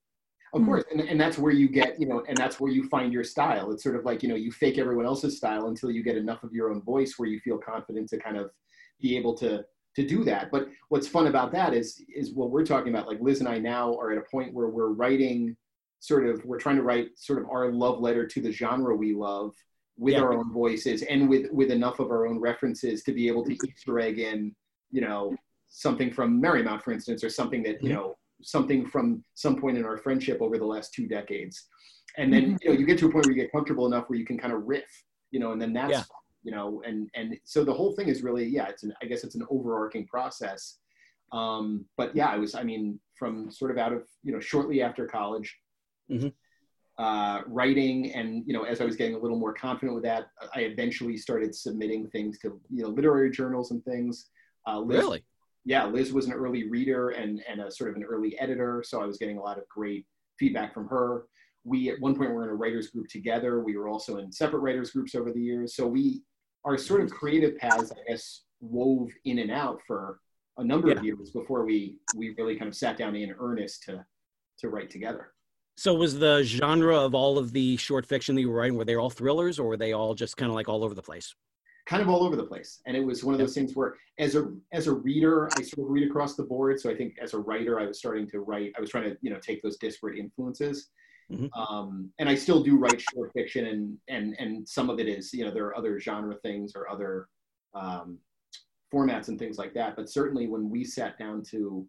[0.54, 3.12] Of course, and, and that's where you get, you know, and that's where you find
[3.12, 3.70] your style.
[3.70, 6.42] It's sort of like, you know, you fake everyone else's style until you get enough
[6.42, 8.50] of your own voice where you feel confident to kind of
[8.98, 9.62] be able to
[9.98, 10.50] to do that.
[10.52, 13.08] But what's fun about that is is what we're talking about.
[13.08, 15.56] Like Liz and I now are at a point where we're writing
[15.98, 19.12] sort of we're trying to write sort of our love letter to the genre we
[19.12, 19.54] love
[19.96, 20.20] with yeah.
[20.20, 23.58] our own voices and with with enough of our own references to be able to
[23.66, 24.54] Easter egg in,
[24.92, 25.34] you know,
[25.68, 27.98] something from Marymount, for instance, or something that, you mm-hmm.
[27.98, 31.66] know, something from some point in our friendship over the last two decades.
[32.16, 32.56] And then, mm-hmm.
[32.62, 34.38] you know, you get to a point where you get comfortable enough where you can
[34.38, 34.88] kind of riff,
[35.32, 36.02] you know, and then that's yeah
[36.48, 39.22] you know and and so the whole thing is really yeah it's an i guess
[39.22, 40.78] it's an overarching process
[41.32, 44.80] um but yeah i was i mean from sort of out of you know shortly
[44.80, 45.58] after college
[46.10, 46.28] mm-hmm.
[47.04, 50.28] uh, writing and you know as i was getting a little more confident with that
[50.54, 54.30] i eventually started submitting things to you know literary journals and things
[54.66, 55.22] uh, Liz, really
[55.66, 59.02] yeah liz was an early reader and and a sort of an early editor so
[59.02, 60.06] i was getting a lot of great
[60.38, 61.24] feedback from her
[61.68, 63.60] we at one point were in a writers group together.
[63.60, 65.74] We were also in separate writers groups over the years.
[65.74, 66.22] So we,
[66.64, 70.20] our sort of creative paths, I guess, wove in and out for
[70.58, 70.94] a number yeah.
[70.94, 74.04] of years before we we really kind of sat down in earnest to
[74.58, 75.32] to write together.
[75.76, 78.84] So was the genre of all of the short fiction that you were writing were
[78.84, 81.34] they all thrillers or were they all just kind of like all over the place?
[81.86, 84.34] Kind of all over the place, and it was one of those things where, as
[84.34, 86.78] a as a reader, I sort of read across the board.
[86.78, 88.72] So I think as a writer, I was starting to write.
[88.76, 90.90] I was trying to you know take those disparate influences
[91.32, 91.60] Mm-hmm.
[91.60, 95.32] Um, and I still do write short fiction, and and and some of it is
[95.32, 97.28] you know there are other genre things or other
[97.74, 98.18] um,
[98.92, 99.94] formats and things like that.
[99.94, 101.86] But certainly when we sat down to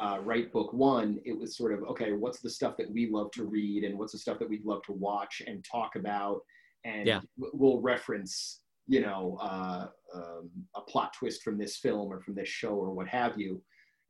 [0.00, 3.30] uh, write book one, it was sort of okay, what's the stuff that we love
[3.32, 6.40] to read, and what's the stuff that we'd love to watch and talk about,
[6.84, 7.20] and yeah.
[7.36, 12.48] we'll reference you know uh, um, a plot twist from this film or from this
[12.48, 13.60] show or what have you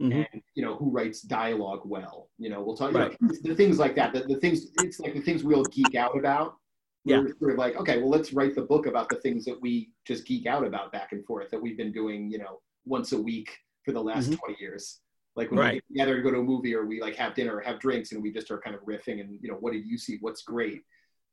[0.00, 0.12] mm-hmm.
[0.32, 2.28] and you know who writes dialogue well.
[2.38, 3.16] You know, we'll talk right.
[3.20, 4.12] you know, the things like that.
[4.12, 6.56] The, the things it's like the things we all geek out about.
[7.04, 7.18] Yeah.
[7.18, 10.26] We're, we're, like, okay, well, let's write the book about the things that we just
[10.26, 13.56] geek out about back and forth that we've been doing, you know, once a week
[13.84, 14.44] for the last mm-hmm.
[14.44, 14.98] 20 years.
[15.36, 15.72] Like when right.
[15.74, 17.78] we get together to go to a movie or we like have dinner or have
[17.78, 20.18] drinks and we just are kind of riffing and, you know, what did you see?
[20.20, 20.82] What's great?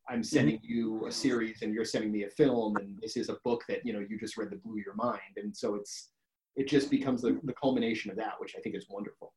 [0.07, 0.23] I'm mm-hmm.
[0.23, 0.73] sending mm-hmm.
[0.73, 3.83] you a series and you're sending me a film and this is a book that,
[3.83, 5.21] you know, you just read that blew your mind.
[5.37, 6.09] And so it's,
[6.55, 9.33] it just becomes the, the culmination of that, which I think is wonderful.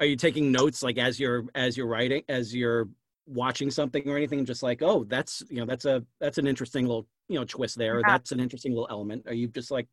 [0.00, 2.88] Are you taking notes like as you're as you're writing, as you're
[3.26, 6.86] watching something or anything, just like, oh, that's you know, that's a that's an interesting
[6.86, 8.00] little you know twist there.
[8.00, 8.06] Yeah.
[8.06, 9.24] That's an interesting little element.
[9.26, 9.88] Are you just like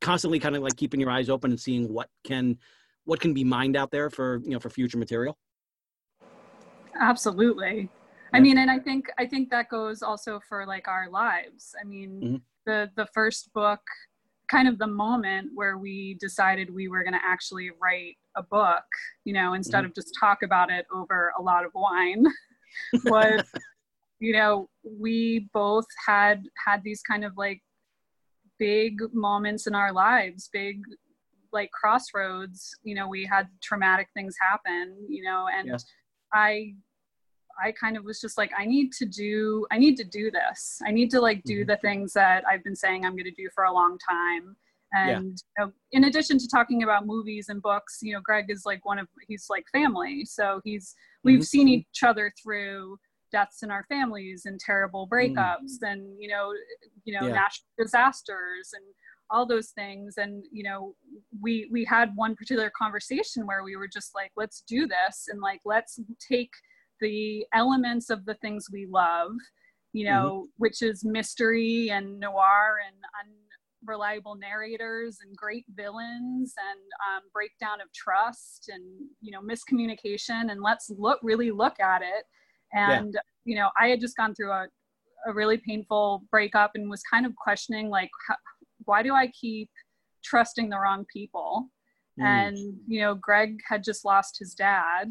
[0.00, 2.58] constantly kind of like keeping your eyes open and seeing what can
[3.04, 5.38] what can be mined out there for you know for future material
[7.00, 7.88] absolutely
[8.32, 11.84] i mean and i think i think that goes also for like our lives i
[11.84, 12.36] mean mm-hmm.
[12.66, 13.80] the the first book
[14.50, 18.84] kind of the moment where we decided we were going to actually write a book
[19.24, 19.86] you know instead mm-hmm.
[19.86, 22.24] of just talk about it over a lot of wine
[23.04, 23.42] was
[24.20, 27.62] you know we both had had these kind of like
[28.58, 30.82] big moments in our lives big
[31.52, 35.82] like crossroads you know we had traumatic things happen you know and
[36.32, 36.74] i
[37.62, 40.80] i kind of was just like i need to do i need to do this
[40.86, 41.70] i need to like do mm-hmm.
[41.70, 44.56] the things that i've been saying i'm going to do for a long time
[44.96, 45.64] and yeah.
[45.64, 48.84] you know, in addition to talking about movies and books you know greg is like
[48.84, 51.42] one of he's like family so he's we've mm-hmm.
[51.42, 52.96] seen each other through
[53.32, 55.90] deaths in our families and terrible breakups mm.
[55.90, 56.52] and you know
[57.04, 57.34] you know yeah.
[57.34, 58.84] natural disasters and
[59.30, 60.94] all those things and you know
[61.42, 65.40] we we had one particular conversation where we were just like let's do this and
[65.40, 66.52] like let's take
[67.00, 69.32] the elements of the things we love
[69.94, 70.50] you know mm-hmm.
[70.58, 72.96] which is mystery and noir and
[73.86, 78.82] unreliable narrators and great villains and um, breakdown of trust and
[79.22, 82.24] you know miscommunication and let's look really look at it
[82.72, 83.20] and yeah.
[83.44, 84.66] you know i had just gone through a,
[85.26, 88.36] a really painful breakup and was kind of questioning like how,
[88.84, 89.70] why do i keep
[90.24, 91.68] trusting the wrong people
[92.20, 92.24] mm.
[92.24, 95.08] and you know greg had just lost his dad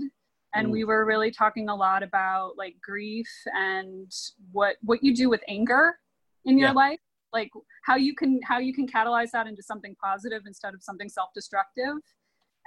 [0.53, 0.71] and mm.
[0.71, 4.11] we were really talking a lot about like grief and
[4.51, 5.97] what what you do with anger
[6.45, 6.73] in your yeah.
[6.73, 6.99] life
[7.31, 7.49] like
[7.85, 11.97] how you can how you can catalyze that into something positive instead of something self-destructive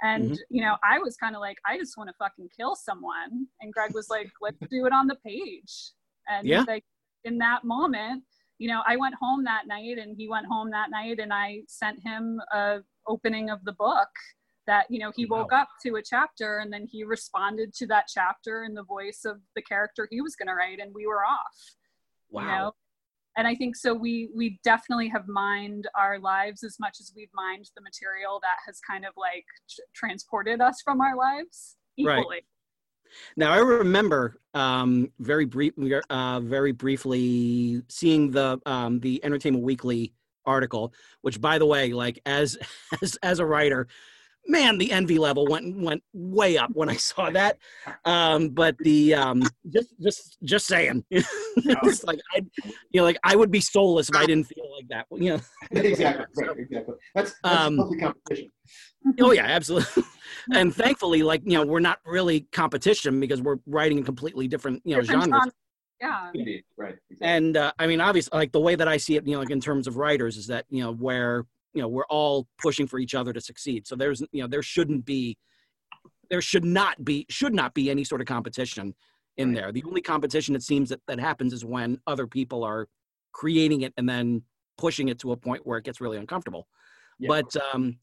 [0.01, 0.35] and mm-hmm.
[0.49, 3.47] you know, I was kind of like, I just want to fucking kill someone.
[3.61, 5.91] And Greg was like, let's do it on the page.
[6.27, 6.63] And yeah.
[6.67, 6.83] like
[7.23, 8.23] in that moment,
[8.59, 11.61] you know, I went home that night and he went home that night and I
[11.67, 14.09] sent him a opening of the book
[14.67, 15.61] that, you know, he woke wow.
[15.61, 19.37] up to a chapter and then he responded to that chapter in the voice of
[19.55, 21.75] the character he was going to write and we were off.
[22.29, 22.41] Wow.
[22.41, 22.71] You know?
[23.37, 27.29] and i think so we we definitely have mined our lives as much as we've
[27.33, 32.25] mined the material that has kind of like tr- transported us from our lives equally
[32.29, 32.43] right.
[33.35, 35.73] Now I remember um, very brief,
[36.09, 40.13] uh, very briefly seeing the um, the Entertainment Weekly
[40.45, 42.57] article, which, by the way, like as
[43.01, 43.87] as as a writer,
[44.47, 47.57] man, the envy level went went way up when I saw that.
[48.05, 52.45] Um, but the um, just just just saying, it's like I,
[52.91, 55.05] you know, like I would be soulless if I didn't feel like that.
[55.11, 56.95] You know, exactly, right, exactly.
[57.13, 58.51] That's, that's um, competition.
[59.19, 60.03] Oh yeah, absolutely.
[60.53, 64.81] and thankfully, like you know, we're not really competition because we're writing in completely different
[64.85, 65.53] you know different genres.
[66.01, 66.31] yeah.
[66.33, 66.63] Indeed.
[66.77, 66.95] Right.
[67.09, 67.27] Exactly.
[67.27, 69.51] And uh, I mean, obviously, like the way that I see it, you know, like
[69.51, 71.45] in terms of writers, is that you know where
[71.77, 73.85] you know we're all pushing for each other to succeed.
[73.87, 75.37] So there's you know there shouldn't be
[76.29, 78.95] there should not be should not be any sort of competition
[79.37, 79.71] in there.
[79.71, 82.87] The only competition it seems that that happens is when other people are
[83.31, 84.41] creating it and then
[84.79, 86.67] pushing it to a point where it gets really uncomfortable.
[87.19, 87.29] Yeah.
[87.29, 87.97] but um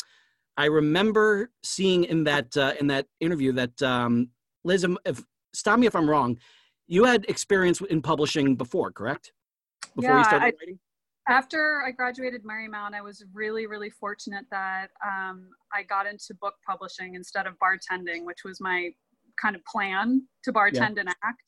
[0.57, 4.31] i remember seeing in that uh, in that interview that um
[4.65, 6.37] liz if stop me if i'm wrong
[6.87, 9.33] you had experience in publishing before correct?
[9.97, 10.79] Before yeah, you started I, writing
[11.29, 16.55] after I graduated Marymount, I was really, really fortunate that um, I got into book
[16.67, 18.91] publishing instead of bartending, which was my
[19.41, 21.01] kind of plan to bartend yeah.
[21.01, 21.43] and act.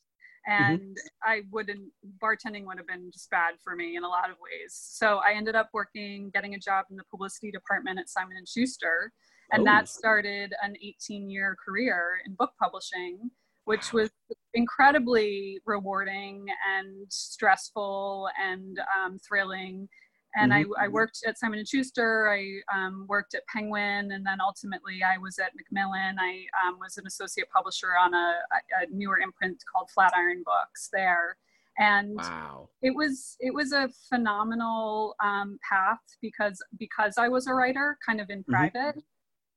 [0.49, 0.63] Mm-hmm.
[0.63, 1.29] And mm-hmm.
[1.29, 4.71] I wouldn't, bartending would have been just bad for me in a lot of ways.
[4.71, 8.47] So I ended up working, getting a job in the publicity department at Simon and
[8.47, 9.11] Schuster.
[9.51, 9.65] And oh.
[9.65, 13.29] that started an 18 year career in book publishing
[13.67, 14.09] which was
[14.53, 19.89] incredibly rewarding and stressful and um, thrilling.
[20.37, 20.71] And mm-hmm.
[20.79, 22.29] I, I, worked at Simon and Schuster.
[22.29, 26.15] I um, worked at Penguin, and then ultimately I was at Macmillan.
[26.17, 28.35] I um, was an associate publisher on a,
[28.81, 31.35] a, newer imprint called Flatiron Books there.
[31.77, 32.69] And wow.
[32.81, 38.21] it was it was a phenomenal um, path because because I was a writer, kind
[38.21, 38.51] of in mm-hmm.
[38.53, 39.03] private.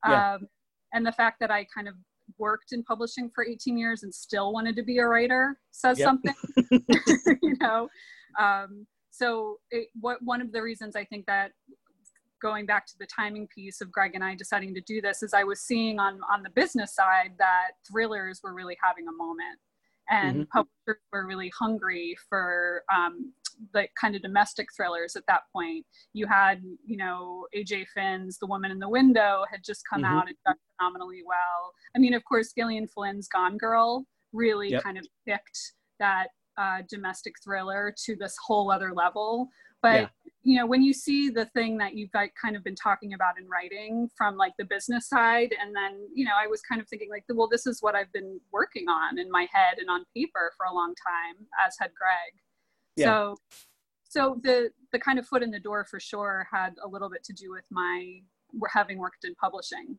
[0.05, 0.35] Yeah.
[0.35, 0.49] Um,
[0.93, 1.95] and the fact that I kind of
[2.41, 6.07] worked in publishing for 18 years and still wanted to be a writer says yep.
[6.07, 6.35] something
[7.43, 7.89] you know
[8.39, 11.53] um, so it, what one of the reasons i think that
[12.43, 15.35] going back to the timing piece of greg and i deciding to do this is
[15.35, 19.59] i was seeing on on the business side that thrillers were really having a moment
[20.11, 20.59] and mm-hmm.
[20.59, 23.33] publishers were really hungry for um,
[23.73, 25.85] the kind of domestic thrillers at that point.
[26.13, 30.13] You had, you know, AJ Finn's The Woman in the Window had just come mm-hmm.
[30.13, 31.73] out and done phenomenally well.
[31.95, 34.83] I mean, of course, Gillian Flynn's Gone Girl really yep.
[34.83, 35.59] kind of picked
[35.99, 39.49] that uh, domestic thriller to this whole other level.
[39.83, 40.09] But yeah.
[40.43, 43.39] you know when you see the thing that you've like, kind of been talking about
[43.39, 46.89] in writing from like the business side and then you know i was kind of
[46.89, 50.05] thinking like well this is what i've been working on in my head and on
[50.15, 52.33] paper for a long time as had greg
[53.01, 53.07] yeah.
[53.07, 53.37] so
[54.09, 57.23] so the the kind of foot in the door for sure had a little bit
[57.25, 58.21] to do with my
[58.73, 59.99] having worked in publishing.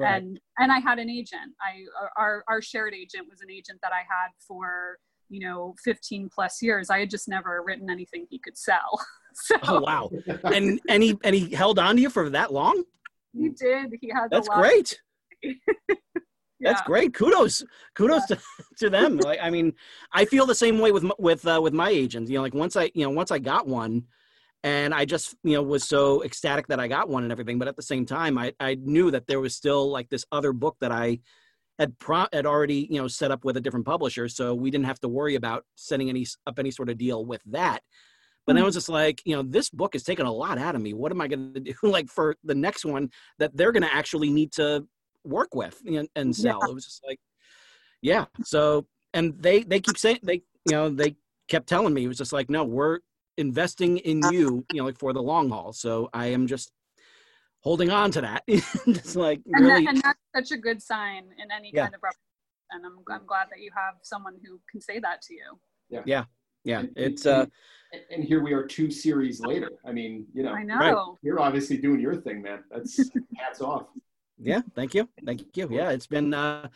[0.00, 0.22] Right.
[0.22, 1.52] and and i had an agent.
[1.60, 1.84] I
[2.16, 6.62] our our shared agent was an agent that i had for you know 15 plus
[6.62, 6.90] years.
[6.90, 9.00] I had just never written anything he could sell.
[9.40, 10.10] So, oh wow.
[10.42, 12.82] And and he and he held on to you for that long?
[13.32, 13.94] He did.
[14.00, 14.98] He had that's great
[16.60, 16.70] yeah.
[16.70, 18.36] that's great kudos kudos yeah.
[18.36, 19.72] to, to them like i mean
[20.12, 22.76] i feel the same way with with uh, with my agent you know like once
[22.76, 24.02] i you know once i got one
[24.64, 27.68] and i just you know was so ecstatic that i got one and everything but
[27.68, 30.76] at the same time i i knew that there was still like this other book
[30.80, 31.18] that i
[31.78, 34.86] had pro had already you know set up with a different publisher, so we didn't
[34.86, 37.82] have to worry about setting any up any sort of deal with that.
[38.46, 38.66] But then it mm-hmm.
[38.66, 40.94] was just like, you know, this book has taken a lot out of me.
[40.94, 43.94] What am I going to do like for the next one that they're going to
[43.94, 44.86] actually need to
[45.28, 46.60] work with and, and sell?
[46.62, 46.70] Yeah.
[46.70, 47.20] It was just like,
[48.02, 48.26] yeah.
[48.44, 51.16] So and they they keep saying they you know they
[51.48, 53.00] kept telling me it was just like, no, we're
[53.36, 55.72] investing in uh you, you know, like for the long haul.
[55.72, 56.72] So I am just
[57.60, 58.42] holding on to that.
[58.46, 61.84] it's like and, really, that, and that's such a good sign in any yeah.
[61.84, 62.00] kind of
[62.70, 65.58] and I'm, I'm glad that you have someone who can say that to you.
[65.88, 66.02] Yeah.
[66.04, 66.24] Yeah.
[66.64, 66.80] Yeah.
[66.80, 67.46] And, it's, uh,
[68.10, 69.70] and here we are two series later.
[69.86, 70.76] I mean, you know, I know.
[70.76, 71.16] Right.
[71.22, 72.64] you're obviously doing your thing, man.
[72.70, 72.98] That's
[73.36, 73.86] hats off.
[74.40, 74.60] Yeah.
[74.74, 75.08] Thank you.
[75.24, 75.68] Thank you.
[75.70, 75.90] Yeah.
[75.90, 76.68] It's been, uh,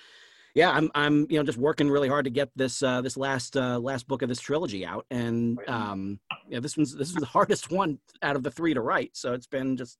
[0.54, 3.56] yeah, I'm, I'm, you know, just working really hard to get this, uh, this last,
[3.56, 5.06] uh, last book of this trilogy out.
[5.10, 8.80] And, um, yeah, this one's, this is the hardest one out of the three to
[8.80, 9.16] write.
[9.16, 9.98] So it's been just,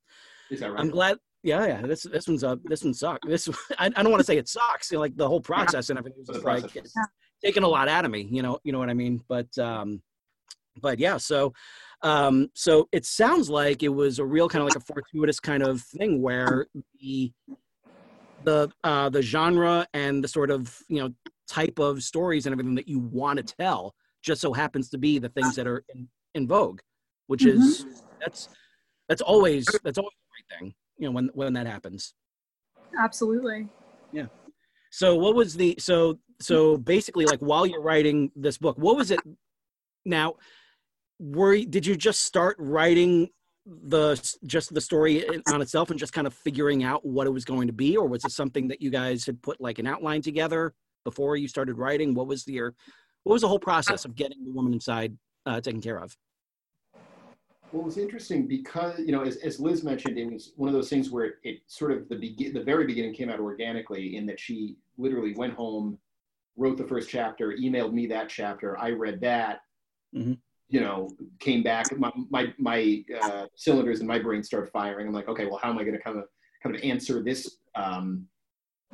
[0.51, 0.81] is that right?
[0.81, 1.19] I'm glad.
[1.43, 1.83] Yeah, yeah.
[1.83, 3.27] This this one's uh this one sucks.
[3.27, 3.49] This
[3.79, 4.91] I, I don't want to say it sucks.
[4.91, 6.65] You know, like the whole process and everything was like
[7.45, 8.29] taking a lot out of me.
[8.31, 9.23] You know, you know what I mean.
[9.29, 10.03] But um,
[10.81, 11.17] but yeah.
[11.17, 11.53] So
[12.03, 15.62] um, so it sounds like it was a real kind of like a fortuitous kind
[15.62, 16.66] of thing where
[17.00, 17.32] the
[18.44, 21.12] the uh the genre and the sort of you know
[21.48, 25.18] type of stories and everything that you want to tell just so happens to be
[25.20, 26.80] the things that are in, in vogue
[27.28, 27.61] which mm-hmm.
[27.62, 27.86] is
[28.20, 28.48] that's
[29.09, 32.14] that's always that's always the right thing you know when when that happens.
[32.98, 33.68] Absolutely.
[34.12, 34.26] Yeah.
[34.90, 39.11] So what was the so so basically like while you're writing this book what was
[39.11, 39.20] it
[40.05, 40.34] now
[41.23, 43.29] were did you just start writing
[43.64, 47.45] the just the story on itself and just kind of figuring out what it was
[47.45, 47.97] going to be?
[47.97, 51.47] Or was it something that you guys had put like an outline together before you
[51.47, 52.12] started writing?
[52.12, 52.75] What was the your
[53.23, 55.16] what was the whole process of getting the woman inside
[55.47, 56.16] uh, taken care of?
[57.70, 60.75] Well, it was interesting because you know, as, as Liz mentioned, it was one of
[60.75, 64.16] those things where it, it sort of the begin the very beginning came out organically
[64.16, 65.99] in that she literally went home,
[66.57, 69.61] wrote the first chapter, emailed me that chapter, I read that,
[70.14, 70.35] mm-hmm.
[70.73, 70.99] You know,
[71.47, 72.79] came back, my my, my
[73.23, 75.07] uh, cylinders in my brain start firing.
[75.07, 76.25] I'm like, okay, well, how am I going to kind of
[76.62, 77.41] kind of answer this,
[77.75, 78.27] um,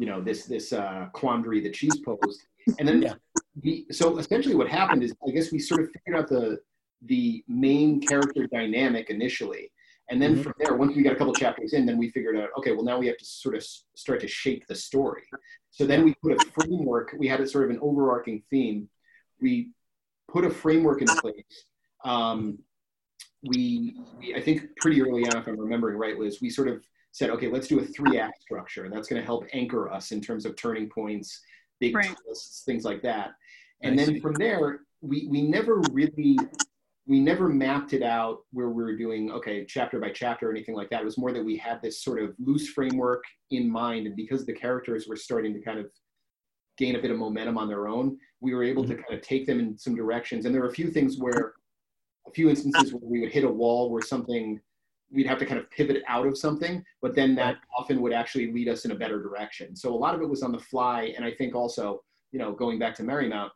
[0.01, 2.41] you know, this this uh, quandary that she's posed?
[2.79, 3.15] And then, yeah.
[3.63, 6.59] we, so essentially, what happened is, I guess we sort of figured out the
[7.03, 9.71] the main character dynamic initially.
[10.11, 10.43] And then mm-hmm.
[10.43, 12.85] from there, once we got a couple chapters in, then we figured out, okay, well,
[12.91, 13.63] now we have to sort of
[13.95, 15.23] start to shape the story.
[15.71, 18.89] So then we put a framework, we had a sort of an overarching theme.
[19.41, 19.71] We
[20.35, 21.67] put a framework in place.
[22.05, 22.59] Um,
[23.43, 26.83] we, we, I think pretty early on, if I'm remembering right, Liz, we sort of
[27.13, 28.85] said, okay, let's do a three act structure.
[28.85, 31.41] And that's going to help anchor us in terms of turning points,
[31.81, 32.17] big right.
[32.25, 33.31] twists, things like that.
[33.83, 34.21] And I then see.
[34.21, 36.37] from there, we, we never really
[37.09, 40.75] we never mapped it out where we were doing okay chapter by chapter or anything
[40.75, 44.07] like that it was more that we had this sort of loose framework in mind
[44.07, 45.87] and because the characters were starting to kind of
[46.77, 48.97] gain a bit of momentum on their own we were able mm-hmm.
[48.97, 51.55] to kind of take them in some directions and there were a few things where
[52.29, 54.61] a few instances where we would hit a wall where something
[55.11, 58.53] we'd have to kind of pivot out of something but then that often would actually
[58.53, 61.13] lead us in a better direction so a lot of it was on the fly
[61.17, 63.51] and i think also you know going back to marymount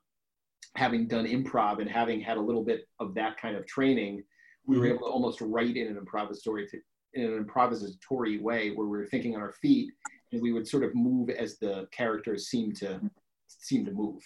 [0.76, 4.22] having done improv and having had a little bit of that kind of training,
[4.66, 4.94] we were mm-hmm.
[4.94, 6.66] able to almost write in an improvisatory
[7.14, 9.92] in an improvisatory way where we were thinking on our feet
[10.32, 13.00] and we would sort of move as the characters seemed to
[13.48, 14.22] seem to move.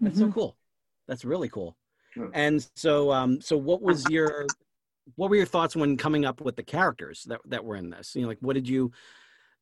[0.00, 0.28] That's mm-hmm.
[0.28, 0.56] so cool.
[1.06, 1.76] That's really cool.
[2.16, 2.26] Yeah.
[2.32, 4.46] And so, um, so what was your,
[5.14, 8.14] what were your thoughts when coming up with the characters that that were in this?
[8.14, 8.90] You know, like what did you,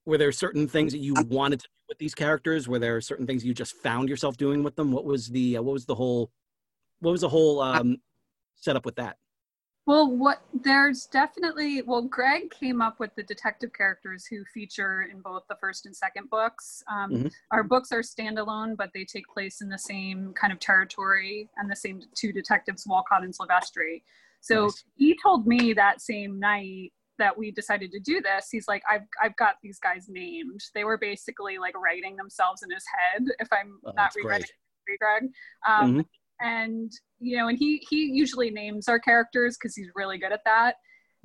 [0.07, 2.69] were there certain things that you wanted to do with these characters?
[2.69, 4.93] Were there certain things you just found yourself doing with them?
[4.93, 6.31] What was the uh, what was the whole
[7.01, 7.99] what was the whole um,
[8.55, 9.17] setup with that?
[9.87, 15.21] Well, what there's definitely well, Greg came up with the detective characters who feature in
[15.21, 16.83] both the first and second books.
[16.91, 17.27] Um, mm-hmm.
[17.51, 21.71] Our books are standalone, but they take place in the same kind of territory and
[21.71, 24.03] the same two detectives, Walcott and Silvestri.
[24.41, 24.85] So Nice.
[24.97, 29.07] he told me that same night that we decided to do this, he's like, I've
[29.23, 30.61] I've got these guys named.
[30.75, 34.47] They were basically like writing themselves in his head, if I'm Oh, not rewriting
[34.99, 35.31] Greg.
[35.69, 36.05] Um, Mhm.
[36.41, 36.93] and
[37.25, 40.77] you know, and he he usually names our characters because he's really good at that.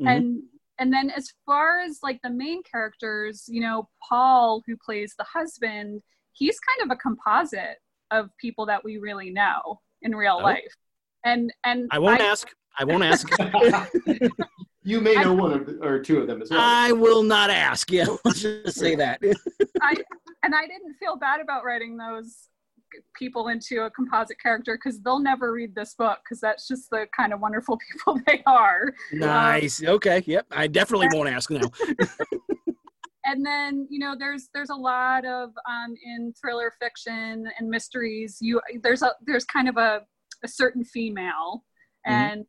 [0.02, 0.08] Mhm.
[0.16, 0.44] And
[0.80, 5.26] and then as far as like the main characters, you know, Paul who plays the
[5.26, 6.02] husband,
[6.34, 7.78] he's kind of a composite
[8.12, 10.44] of people that we really know in real Oh.
[10.44, 10.74] life.
[11.26, 12.48] And and I won't ask.
[12.78, 13.28] I won't ask.
[14.84, 16.60] you may know one of the, or two of them as well.
[16.62, 17.92] I will not ask.
[17.92, 19.20] Yeah, let's just say that.
[19.82, 19.96] I
[20.44, 22.48] and I didn't feel bad about writing those
[23.16, 27.06] people into a composite character because they'll never read this book because that's just the
[27.16, 28.94] kind of wonderful people they are.
[29.12, 29.84] Nice.
[29.84, 30.24] Okay.
[30.26, 30.48] Yep.
[30.52, 31.70] I definitely won't ask now.
[33.26, 38.38] and then you know there's there's a lot of um, in thriller fiction and mysteries
[38.40, 40.02] you there's a there's kind of a,
[40.44, 41.64] a certain female
[42.08, 42.14] Mhm.
[42.14, 42.46] and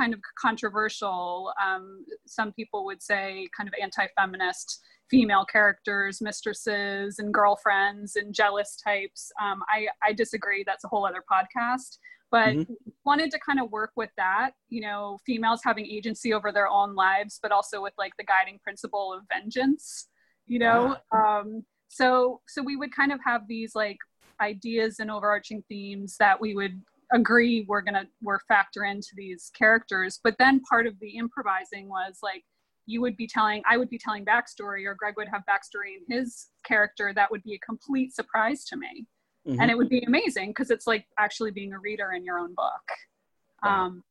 [0.00, 4.80] kind of controversial um, some people would say kind of anti-feminist
[5.10, 9.30] female characters mistresses and girlfriends and jealous types.
[9.40, 10.64] Um, I, I disagree.
[10.64, 11.98] That's a whole other podcast.
[12.30, 12.76] But Mhm.
[13.04, 16.94] wanted to kind of work with that you know females having agency over their own
[16.96, 20.08] lives but also with like the guiding principle of vengeance
[20.46, 20.96] you know?
[21.12, 23.98] Um, so so we would kind of have these like
[24.40, 26.82] ideas and overarching themes that we would
[27.12, 30.18] agree we're gonna we're factor into these characters.
[30.24, 32.44] But then part of the improvising was like
[32.86, 36.16] you would be telling i would be telling backstory or greg would have backstory in
[36.16, 39.06] his character that would be a complete surprise to me
[39.46, 39.58] Mhm.
[39.60, 42.54] and it would be amazing because it's like actually being a reader in your own
[42.54, 42.82] book
[43.62, 43.86] Wow.
[43.86, 44.04] um,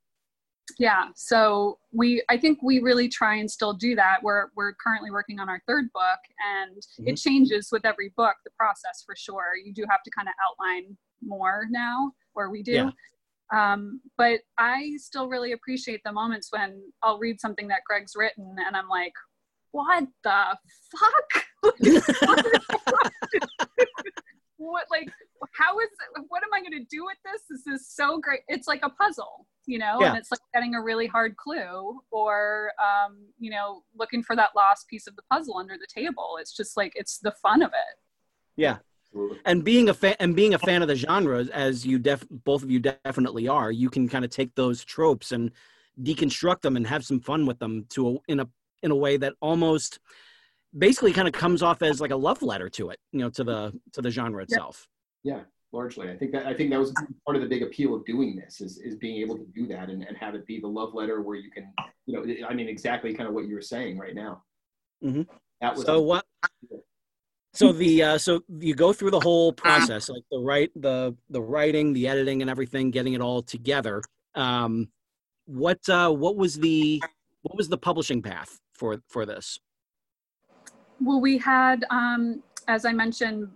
[0.80, 5.12] yeah so we i think we really try and still do that we're we're currently
[5.12, 6.20] working on our third book
[6.56, 10.28] and it changes with every book the process for sure you do have to kind
[10.28, 12.90] of outline more now or we do Yeah.
[13.54, 18.56] Um, but i still really appreciate the moments when i'll read something that greg's written
[18.66, 19.14] and i'm like
[19.72, 20.58] what the
[20.92, 21.44] fuck?
[24.58, 25.10] What like
[25.56, 25.90] how is
[26.30, 27.42] what am i going to do with this?
[27.50, 28.42] This is so great.
[28.48, 30.10] It's like a puzzle you know Yeah.
[30.10, 34.52] and it's like getting a really hard clue or um, you know looking for that
[34.56, 36.38] lost piece of the puzzle under the table.
[36.40, 38.00] It's just like it's the fun of it.
[38.56, 38.78] Yeah.
[39.14, 39.40] Absolutely.
[39.46, 42.64] And being a fan and being a fan of the genre, as you def both
[42.64, 45.52] of you definitely are, you can kind of take those tropes and
[46.02, 48.50] deconstruct them and have some fun with them to a, in a
[48.82, 50.00] in a way that almost
[50.76, 53.44] basically kind of comes off as like a love letter to it, you know, to
[53.44, 54.88] the to the genre itself.
[55.24, 55.42] Yeah,
[55.72, 56.10] largely.
[56.10, 56.92] I think that I think that was
[57.24, 59.90] part of the big appeal of doing this is, is being able to do that
[59.92, 61.72] and, and have it be the love letter where you can,
[62.08, 64.42] you know, I mean, exactly kind of what you were saying right now.
[65.04, 65.28] Mhm.
[65.62, 66.26] That was So what?
[67.54, 71.42] So the uh, so you go through the whole process, like the write the the
[71.42, 74.02] writing, the editing, and everything, getting it all together.
[74.36, 74.90] Um,
[75.46, 77.02] what uh, what was the
[77.44, 79.60] what was the publishing path for for this?
[81.02, 83.48] well we had um, as i mentioned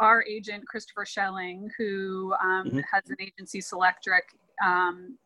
[0.00, 2.82] our agent christopher schelling who um, Mhm.
[2.92, 4.22] has an agency selectric
[4.62, 5.16] um,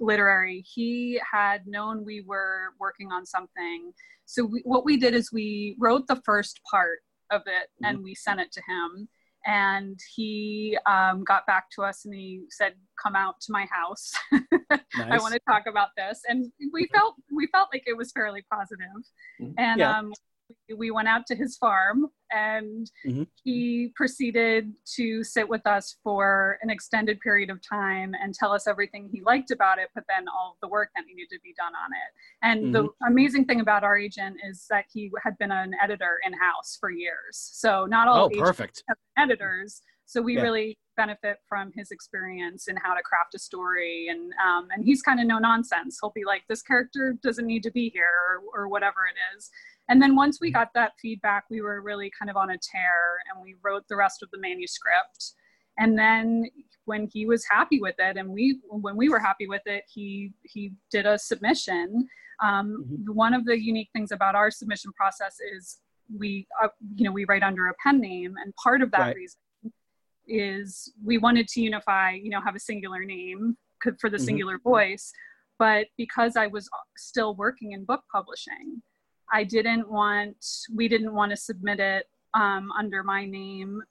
[0.00, 3.92] literary he had known we were working on something
[4.24, 7.00] so we, what we did is we wrote the first part
[7.30, 9.08] of it and we sent it to him.
[9.46, 14.12] And he um, got back to us and he said come out to my house.
[14.98, 16.20] I want to talk about this.
[16.28, 18.86] And we felt we felt like it was fairly positive.
[19.40, 19.54] Mhm.
[19.56, 19.98] and Yeah.
[19.98, 20.12] um,
[20.68, 23.26] we- we went out to his farm and Mhm.
[23.42, 28.66] he proceeded to sit with us for an extended period of time and tell us
[28.66, 31.74] everything he liked about it but then all the work that needed to be done
[31.74, 35.74] on it and the amazing thing about our agent is that he had been an
[35.82, 38.82] editor in house for years so not all Oh, perfect.
[38.88, 40.42] have editors so we Yeah.
[40.42, 45.02] really benefit from his experience in how to craft a story and um, and he's
[45.02, 48.62] kind of no nonsense he'll be like this character doesn't need to be here or,
[48.64, 49.50] or whatever it is
[49.90, 53.18] and then once we got that feedback we were really kind of on a tear
[53.28, 55.34] and we wrote the rest of the manuscript.
[55.78, 56.46] And then
[56.84, 60.32] when he was happy with it and we when we were happy with it he
[60.42, 62.06] he did a submission.
[62.42, 65.80] Um, one of the unique things about our submission process is
[66.16, 69.16] we uh, you know we write under a pen name and part of that Right.
[69.16, 69.38] reason
[70.28, 73.56] is we wanted to unify you know have a singular name
[74.00, 74.20] for the Mhm.
[74.28, 75.12] singular voice.
[75.58, 78.82] But because i was still working in book publishing
[79.32, 80.36] i didn't want
[80.74, 83.82] we didn't want to submit it um, under my name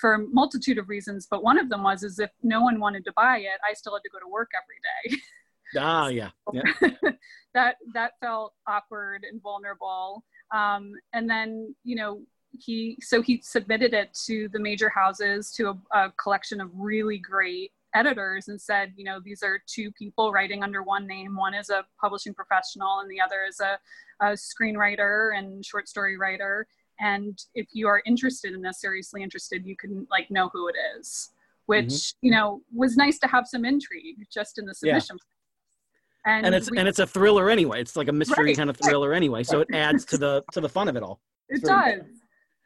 [0.00, 3.04] for a multitude of reasons but one of them was is if no one wanted
[3.04, 5.22] to buy it i still had to go to work every day
[5.76, 6.30] Ah, yeah.
[6.54, 6.62] yeah.
[7.54, 10.24] that that felt awkward and vulnerable
[10.54, 12.22] um, and then you know
[12.58, 17.18] he so he submitted it to the major houses to a, a collection of really
[17.18, 21.36] great editors and said, you know, these are two people writing under one name.
[21.36, 23.78] One is a publishing professional, and the other is a,
[24.20, 26.66] a screenwriter and short story writer.
[27.00, 30.74] And if you are interested in this, seriously interested, you can like know who it
[30.98, 31.30] is,
[31.66, 32.26] which mm-hmm.
[32.26, 35.16] you know was nice to have some intrigue just in the submission.
[35.18, 35.24] Yeah.
[36.26, 37.80] And, and it's we, and it's a thriller anyway.
[37.80, 40.60] It's like a mystery right, kind of thriller anyway, so it adds to the to
[40.60, 41.20] the fun of it all.
[41.48, 42.02] It does.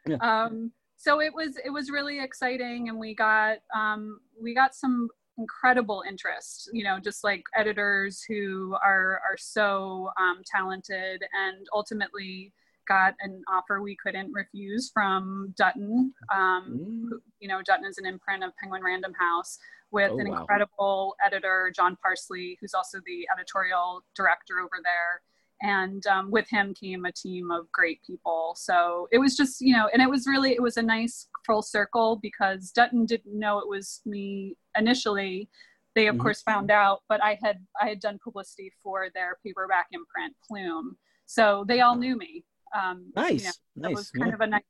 [0.05, 0.17] Yeah.
[0.17, 0.71] Um,
[1.03, 6.01] so it was it was really exciting, and we got um, we got some incredible
[6.07, 6.69] interest.
[6.71, 12.53] You know, just like editors who are are so um, talented, and ultimately
[12.87, 16.13] got an offer we couldn't refuse from Dutton.
[16.33, 17.17] Um, mm.
[17.39, 19.57] You know, Dutton is an imprint of Penguin Random House
[19.91, 20.39] with oh, an wow.
[20.39, 25.21] incredible editor, John Parsley, who's also the editorial director over there.
[25.63, 28.53] And um, with him came a team of great people.
[28.57, 31.61] So it was just, you know, and it was really, it was a nice full
[31.61, 35.49] circle because Dutton didn't know it was me initially.
[35.95, 36.23] They of mm-hmm.
[36.23, 40.97] course found out, but I had I had done publicity for their paperback imprint, Plume.
[41.25, 42.43] So they all knew me.
[42.75, 43.97] Um, nice, you know, nice.
[43.97, 44.33] was kind yeah.
[44.33, 44.63] of a nice.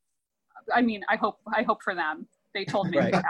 [0.74, 2.28] I mean, I hope I hope for them.
[2.54, 2.98] They told me.
[2.98, 3.16] Right.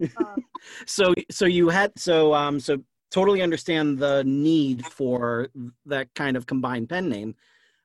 [0.16, 0.44] um,
[0.86, 2.78] so so you had so um so
[3.10, 5.48] totally understand the need for
[5.86, 7.34] that kind of combined pen name.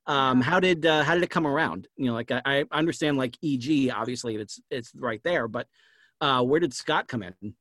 [0.07, 1.87] Um, how did uh, how did it come around?
[1.97, 5.67] You know, like I, I understand like EG, obviously it's it's right there, but
[6.21, 7.55] uh, where did Scott come in?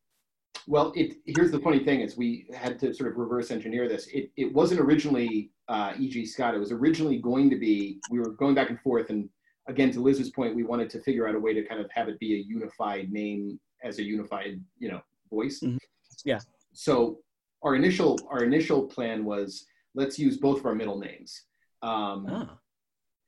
[0.67, 4.07] Well, it, here's the funny thing is we had to sort of reverse engineer this.
[4.07, 6.25] It, it wasn't originally uh, E.G.
[6.27, 6.55] Scott.
[6.55, 9.11] It was originally going to be, we were going back and forth.
[9.11, 9.29] And
[9.69, 12.09] again, to Liz's point, we wanted to figure out a way to kind of have
[12.09, 15.61] it be a unified name as a unified, you know, voice.
[15.61, 15.77] Mm-hmm.
[16.25, 16.39] Yeah.
[16.73, 17.19] So
[17.65, 21.43] our initial, our initial plan was let's use both of our middle names.
[21.83, 22.59] Um, ah.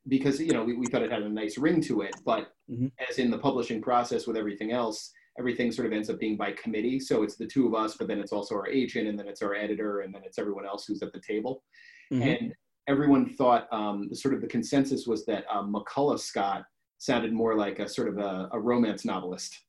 [0.07, 2.15] Because, you know, we, we thought it had a nice ring to it.
[2.25, 2.87] But mm-hmm.
[3.09, 6.51] as in the publishing process with everything else, everything sort of ends up being by
[6.53, 6.99] committee.
[6.99, 9.41] So it's the two of us, but then it's also our agent, and then it's
[9.41, 11.63] our editor, and then it's everyone else who's at the table.
[12.11, 12.23] Mm-hmm.
[12.23, 12.53] And
[12.87, 16.63] everyone thought um, the sort of the consensus was that um, McCullough Scott
[16.97, 19.59] sounded more like a sort of a, a romance novelist.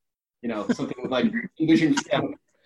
[0.42, 1.26] You know, something like
[1.60, 1.96] envision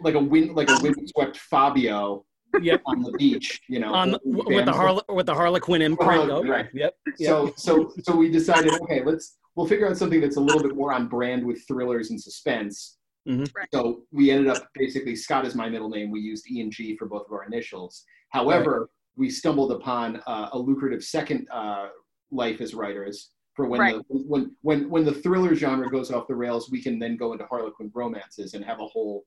[0.03, 2.25] like a wind like a windswept Fabio
[2.61, 2.83] yep.
[2.87, 6.13] on the beach, you know, on with the Harle- with the Harlequin imprint.
[6.13, 6.69] Harlequin, right.
[6.73, 6.95] Yep.
[7.19, 7.29] yep.
[7.29, 10.75] So so so we decided, okay, let's we'll figure out something that's a little bit
[10.75, 12.99] more on brand with thrillers and suspense.
[13.29, 13.45] Mm-hmm.
[13.73, 16.11] So we ended up basically Scott is my middle name.
[16.11, 18.05] We used E and G for both of our initials.
[18.31, 18.89] However, right.
[19.17, 21.89] we stumbled upon uh, a lucrative second uh,
[22.31, 23.97] life as writers for when right.
[23.97, 27.33] the when when when the thriller genre goes off the rails, we can then go
[27.33, 29.25] into Harlequin romances and have a whole.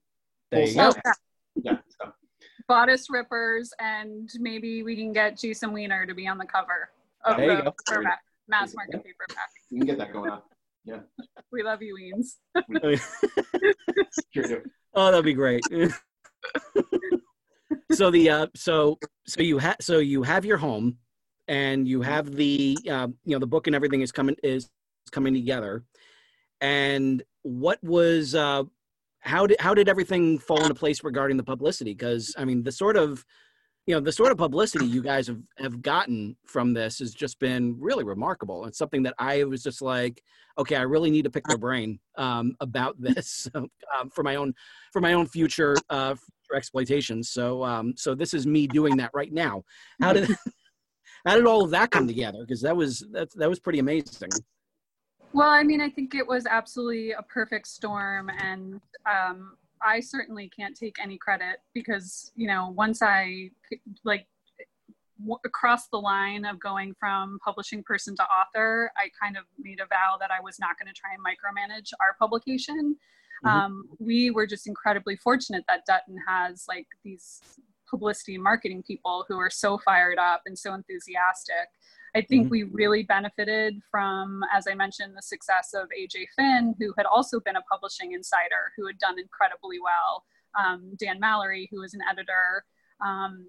[0.56, 0.92] Whole yeah.
[1.56, 2.12] yeah so.
[2.68, 6.90] Bodice rippers, and maybe we can get Jason Weiner to be on the cover
[7.24, 9.50] of there the paperback, mass market paperback.
[9.70, 10.42] You can get that going on.
[10.84, 11.00] Yeah.
[11.52, 12.38] We love you, Weens.
[14.98, 15.62] Oh, that'd be great.
[17.92, 18.98] so the uh, so
[19.28, 21.00] so you have so you have your home,
[21.50, 24.70] and you have the uh, you know the book and everything is coming is
[25.12, 25.84] coming together,
[26.62, 28.64] and what was uh,
[29.26, 31.94] how did how did everything fall into place regarding the publicity?
[31.94, 33.26] Because I mean the sort of
[33.88, 37.40] you know the sort of publicity you guys have have gotten from this has just
[37.40, 38.66] been really remarkable.
[38.66, 40.22] It's something that i was just like
[40.58, 43.70] okay i really need to pick their brain um, about this um,
[44.12, 44.54] for my own
[44.92, 47.30] for my own future uh future exploitations.
[47.30, 49.64] So um so this is me doing that right now.
[50.02, 50.30] How did
[51.26, 52.40] how did all of that come together?
[52.42, 54.30] Because that was that, that was pretty amazing
[55.36, 59.56] well i mean i think it was absolutely a perfect storm and um
[59.86, 63.52] I certainly can't take any credit because, you know, once I
[64.04, 64.26] like
[65.20, 69.80] w- across the line of going from publishing person to author, I kind of made
[69.80, 72.96] a vow that I was not going to try and micromanage our publication.
[73.46, 73.58] Mm-hmm.
[73.58, 77.42] Um, we were just incredibly fortunate that Dutton has like these
[77.88, 81.70] publicity and marketing people who are so fired up and so enthusiastic
[82.16, 82.52] I think mm-hmm.
[82.52, 87.42] we really benefited from, as I mentioned, the success of AJ Finn, who had also
[87.42, 90.24] been a publishing insider, who had done incredibly well.
[90.58, 92.64] Um, Dan Mallory, who was an editor
[93.06, 93.48] um,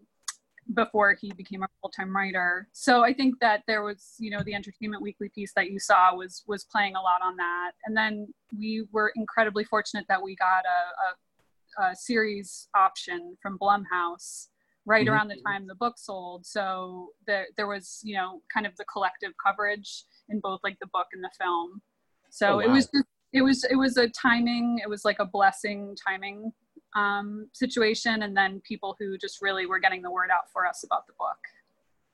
[0.75, 2.69] before he became a full-time writer.
[2.73, 6.17] So I think that there was, you know, the Entertainment Weekly piece that you saw
[6.17, 7.73] was was playing a lot on that.
[7.85, 8.27] And then
[8.59, 14.49] we were incredibly fortunate that we got a, a, a series option from Blumhouse
[14.87, 15.14] right mm-hmm.
[15.14, 16.47] around the time the book sold.
[16.47, 20.87] So there, there was, you know, kind of the collective coverage in both like the
[20.93, 21.82] book and the film.
[22.30, 22.62] So oh, wow.
[22.62, 26.53] it was just, it was, it was a timing, it was like a blessing timing
[26.95, 28.22] um, situation.
[28.22, 31.12] And then people who just really were getting the word out for us about the
[31.18, 31.39] book.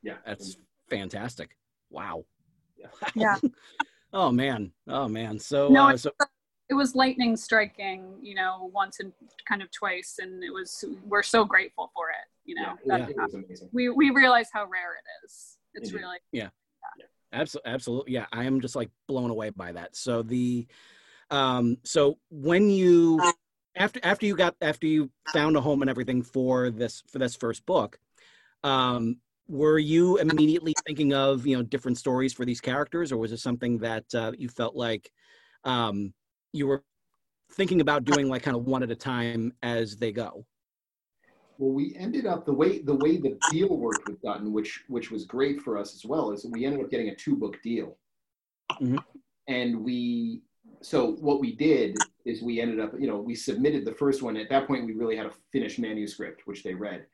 [0.03, 0.17] Yeah.
[0.27, 0.57] That's
[0.89, 1.57] fantastic.
[1.91, 2.25] Wow.
[3.15, 3.37] Yeah.
[4.13, 4.73] oh man.
[4.89, 5.39] Oh man.
[5.39, 6.11] So, no, uh, so
[6.73, 9.13] it was lightning striking, you know, once and
[9.49, 12.29] kind of twice, and it was we're so grateful for it.
[12.45, 13.69] You know, yeah, that, it amazing.
[13.73, 15.59] we we realize how rare it is.
[15.75, 16.03] It's Indeed.
[16.03, 16.19] really
[17.33, 18.13] Absolutely, absolutely.
[18.13, 19.97] Yeah, I am just like blown away by that.
[19.97, 20.67] So the,
[21.31, 23.21] um, so when you
[23.75, 27.35] after after you got after you found a home and everything for this for this
[27.35, 27.99] first book,
[28.65, 29.17] um,
[29.49, 33.39] were you immediately thinking of you know different stories for these characters, or was it
[33.39, 35.11] something that uh, you felt like
[35.65, 36.13] um,
[36.53, 36.83] you were
[37.53, 40.47] thinking about doing like kind of one at a time as they go?
[41.59, 45.11] Well, we ended up the way the way the deal worked with Dutton, which which
[45.11, 47.99] was great for us as well, is we ended up getting a two book deal.
[48.81, 49.05] Mhm.
[49.49, 50.43] And we
[50.81, 54.37] so what we did is we ended up, you know, we submitted the first one.
[54.37, 57.07] At that point, we really had a finished manuscript, which they read.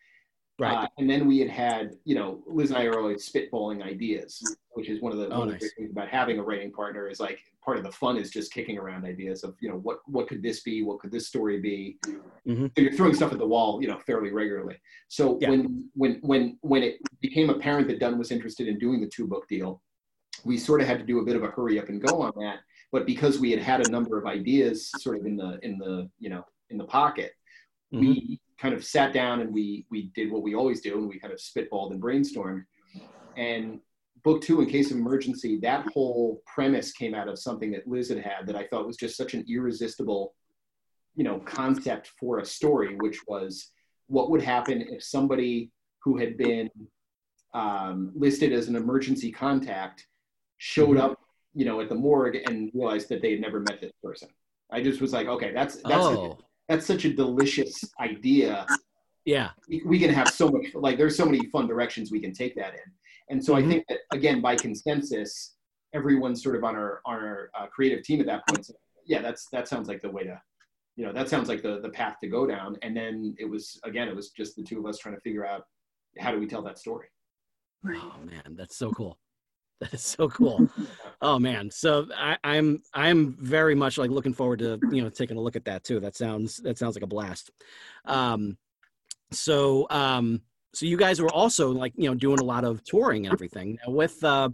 [0.59, 0.84] Right.
[0.84, 4.42] Uh, and then we had had, you know, Liz and I are always spitballing ideas,
[4.72, 5.61] which is one of the, Oh, one nice.
[5.61, 8.52] great things about having a writing partner is like part of the fun is just
[8.52, 10.82] kicking around ideas of, you know, what what could this be?
[10.82, 11.98] What could this story be?
[12.46, 12.72] Mhm.
[12.76, 14.76] So you're throwing stuff at the wall, you know, fairly regularly.
[15.09, 15.50] So Yeah.
[15.50, 19.28] when when when when it became apparent that Dutton was interested in doing the two
[19.28, 19.80] book deal,
[20.44, 22.32] we sort of had to do a bit of a hurry up and go on
[22.40, 22.61] that.
[22.90, 26.11] But because we had had a number of ideas sort of in the in the
[26.18, 27.32] you know in the pocket,
[27.92, 28.00] Mhm.
[28.00, 31.18] we kind of sat down and we we did what we always do and we
[31.18, 32.64] kind of spitballed and brainstormed.
[33.36, 33.80] And
[34.24, 38.09] book two, in case of emergency, that whole premise came out of something that Liz
[38.09, 40.34] had had that I thought was just such an irresistible,
[41.14, 43.70] you know, concept for a story, which was
[44.09, 45.70] what would happen if somebody
[46.02, 46.68] who had been
[47.54, 50.06] um, listed as an emergency contact
[50.59, 51.00] showed Mhm.
[51.00, 51.20] up,
[51.54, 54.28] you know, at the morgue and realized that they had never met this person.
[54.70, 56.38] I just was like, okay, that's that's oh,
[56.68, 58.66] that's such a delicious idea.
[59.24, 59.50] yeah.
[59.68, 62.54] We, we can have so much like there's so many fun directions we can take
[62.56, 62.92] that in.
[63.30, 63.64] And so Mhm.
[63.64, 65.56] I think that again by consensus,
[65.94, 68.66] everyone's sort of on our on our uh, creative team at that point.
[68.66, 68.74] So,
[69.06, 70.40] yeah, that's that sounds like the way to,
[70.96, 72.76] you know, that sounds like the the path to go down.
[72.82, 75.46] And then it was again, it was just the two of us trying to figure
[75.46, 75.62] out
[76.18, 77.08] how do we tell that story.
[77.86, 79.18] Oh man, that's so cool.
[79.80, 80.68] That is so cool.
[81.20, 85.36] oh man, so I, I'm I'm very much like looking forward to you know taking
[85.36, 86.00] a look at that too.
[86.00, 87.50] That sounds that sounds like a blast.
[88.04, 88.56] Um,
[89.30, 90.42] so um,
[90.74, 93.78] so you guys were also like you know doing a lot of touring and everything
[93.84, 94.50] now with uh,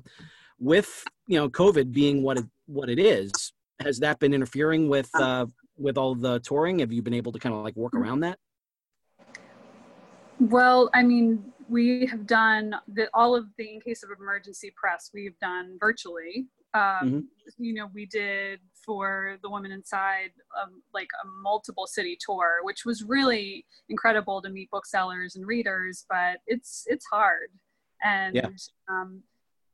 [0.58, 3.52] with you know COVID being what it what it is.
[3.80, 5.46] Has that been interfering with uh,
[5.76, 6.78] with all the touring?
[6.78, 8.38] Have you been able to kind of like work around that?
[10.40, 15.10] Well, I mean, we have done the, all of the in case of emergency press
[15.14, 16.46] we've done virtually.
[16.74, 22.60] Um, You know, we did for the woman Inside um, like a multiple city tour,
[22.62, 26.04] which was really incredible to meet booksellers and readers.
[26.08, 27.50] But it's it's hard,
[28.02, 28.48] and Yeah.
[28.88, 29.22] um,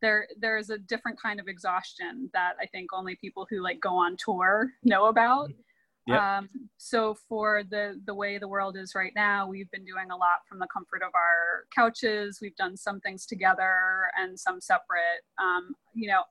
[0.03, 3.95] there there's a different kind of exhaustion that I think only people who like go
[3.97, 5.51] on tour know about.
[6.11, 6.21] Yep.
[6.21, 10.17] Um, so for the the way the world is right now, we've been doing a
[10.17, 12.39] lot from the comfort of our couches.
[12.43, 13.75] We've done some things together
[14.19, 15.23] and some separate.
[15.43, 16.23] Um, you know,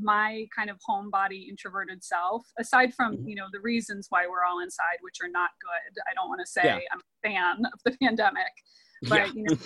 [0.00, 3.28] my kind of homebody introverted self, aside from Mhm.
[3.28, 6.00] you know the reasons why we're all inside, which are not good.
[6.10, 6.78] I don't want to say Yeah.
[6.92, 8.52] I'm a fan of the pandemic,
[9.08, 9.56] but you know,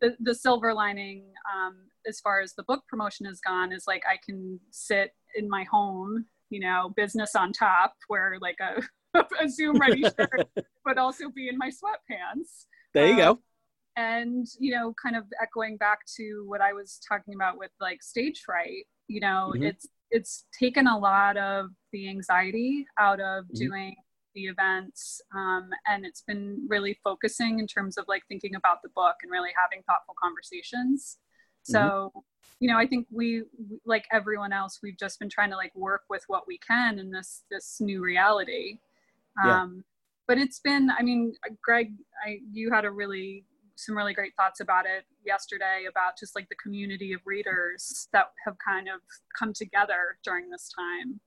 [0.00, 4.02] the, the silver lining um, as far as the book promotion has gone is like
[4.08, 8.82] I can sit in my home, you know, business on top, where like a,
[9.14, 10.48] a Zoom ready shirt,
[10.84, 12.66] but also be in my sweatpants.
[12.94, 13.38] there you go.
[13.96, 18.02] And, you know, kind of echoing back to what I was talking about with like
[18.02, 19.64] stage fright, you know, Mhm.
[19.64, 23.54] it's it's taken a lot of the anxiety out of Mhm.
[23.54, 23.96] doing
[24.34, 28.88] the events um, and it's been really focusing in terms of like thinking about the
[28.90, 31.18] book and really having thoughtful conversations
[31.62, 32.10] so
[32.60, 33.42] you know i think we
[33.84, 37.10] like everyone else we've just been trying to like work with what we can in
[37.10, 38.78] this this new reality
[39.44, 39.62] Yeah.
[39.62, 39.84] um,
[40.28, 41.94] but it's been i mean greg
[42.26, 43.44] I, you had a really
[43.76, 48.26] some really great thoughts about it yesterday about just like the community of readers that
[48.46, 49.00] have kind of
[49.38, 51.18] come together during this time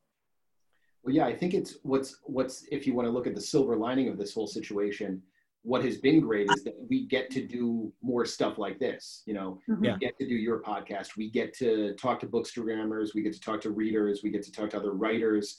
[1.04, 3.76] Well, yeah, I think it's what's what's if you want to look at the silver
[3.76, 5.22] lining of this whole situation,
[5.64, 9.22] what has been great is that we get to do more stuff like this.
[9.28, 9.94] You know, Yeah.
[9.94, 13.40] we get to do your podcast, we get to talk to bookstagrammers, we get to
[13.40, 15.58] talk to readers, we get to talk to other writers,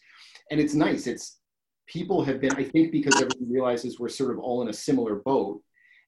[0.50, 1.06] and it's nice.
[1.06, 1.26] It's
[1.86, 5.16] people have been, I think, because everyone realizes we're sort of all in a similar
[5.16, 5.62] boat,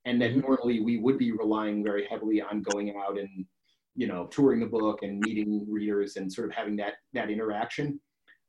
[0.04, 0.42] and that Mhm.
[0.42, 3.46] normally we would be relying very heavily on going out and
[3.94, 8.00] you know touring the book and meeting readers and sort of having that that interaction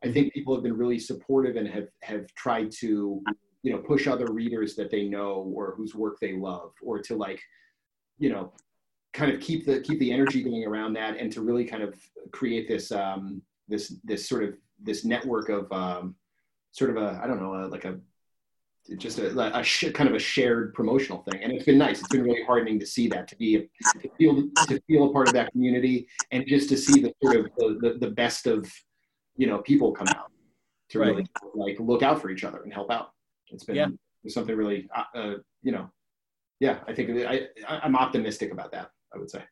[0.04, 3.22] i think people have been really supportive and have have tried to
[3.64, 7.16] you know push other readers that they know or whose work they love or to
[7.16, 7.42] like
[8.20, 8.54] you know
[9.14, 12.00] kind of keep the keep the energy going around that and to really kind of
[12.32, 16.16] create this um this this sort of this network of um
[16.72, 17.99] sort of a I don't know a, like a
[18.97, 21.99] just a, a sh- kind of a shared promotional thing, and it's been nice.
[21.99, 23.70] It's been really heartening to see that, to be
[24.01, 27.36] to feel to feel a part of that community, and just to see the sort
[27.38, 28.72] of the, the, the best of
[29.36, 30.32] you know people come out
[30.89, 31.09] to right.
[31.09, 33.11] really like look out for each other and help out.
[33.51, 33.88] It's been yeah.
[34.28, 35.89] something really uh, uh, you know,
[36.59, 36.80] yeah.
[36.88, 38.89] I think I I'm optimistic about that.
[39.13, 39.43] I would say.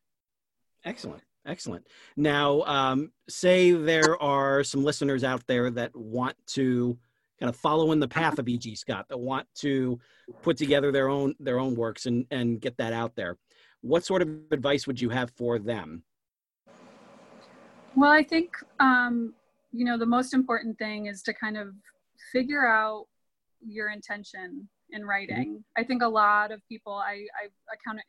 [0.85, 1.21] Excellent.
[1.45, 1.87] Excellent.
[2.17, 6.97] Now, um, say there are some listeners out there that want to
[7.39, 8.75] kind of following the path of E.G.
[8.75, 9.99] Scott that want to
[10.41, 13.37] put together their own their own works and and get that out there.
[13.81, 16.03] What sort of advice would you have for them?
[17.95, 19.33] Well, I think um,
[19.71, 21.73] you know the most important thing is to kind of
[22.31, 23.05] figure out
[23.65, 25.35] your intention in writing.
[25.35, 25.81] Mm-hmm.
[25.81, 27.47] I think a lot of people I I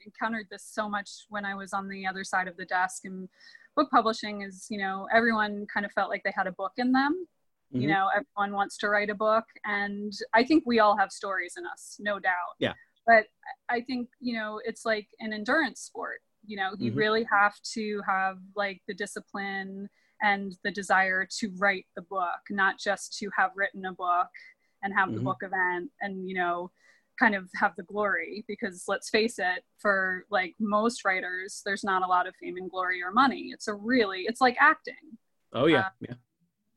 [0.05, 3.29] encountered this so much when I was on the other side of the desk and
[3.76, 6.93] book publishing is you know everyone kind of felt like they had a book in
[6.93, 7.26] them
[7.73, 7.83] Mm-hmm.
[7.83, 11.55] You know, everyone wants to write a book, and I think we all have stories
[11.59, 12.57] in us, no doubt.
[12.59, 12.73] Yeah.
[13.07, 13.25] But
[13.69, 16.21] I think, you know, it's like an endurance sport.
[16.47, 16.99] You know, you mm-hmm.
[16.99, 19.89] really have to have like the discipline
[20.23, 24.29] and the desire to write the book, not just to have written a book
[24.83, 25.16] and have mm-hmm.
[25.19, 26.71] the book event and, you know,
[27.19, 32.03] kind of have the glory because let's face it for like most writers there's not
[32.03, 34.95] a lot of fame and glory or money it's a really it's like acting
[35.53, 36.14] oh yeah uh, yeah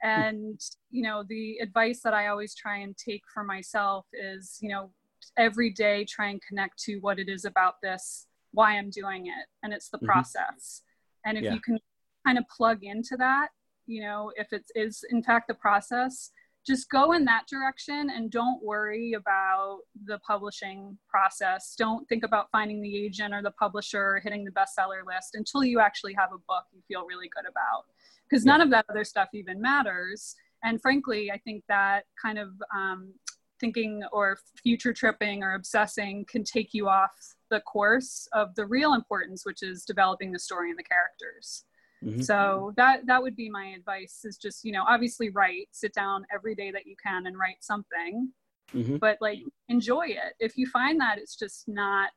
[0.03, 4.69] and you know the advice that i always try and take for myself is you
[4.69, 4.91] know
[5.37, 9.47] every day try and connect to what it is about this why i'm doing it
[9.63, 10.07] and it's the mm-hmm.
[10.07, 10.81] process
[11.25, 11.53] and if yeah.
[11.53, 11.77] you can
[12.25, 13.49] kind of plug into that
[13.85, 16.31] you know if it is in fact the process
[16.65, 22.47] just go in that direction and don't worry about the publishing process don't think about
[22.51, 26.29] finding the agent or the publisher or hitting the bestseller list until you actually have
[26.31, 27.85] a book you feel really good about
[28.31, 30.35] because none of that other stuff even matters.
[30.63, 33.13] And frankly, I think that kind of um,
[33.59, 37.11] thinking or future tripping or obsessing can take you off
[37.49, 41.65] the course of the real importance, which is developing the story and the characters.
[42.03, 42.21] Mm-hmm.
[42.21, 46.25] So that that would be my advice is just, you know, obviously write, sit down
[46.33, 48.31] every day that you can and write something.
[48.73, 48.97] Mm-hmm.
[48.97, 50.33] But like enjoy it.
[50.39, 52.09] If you find that it's just not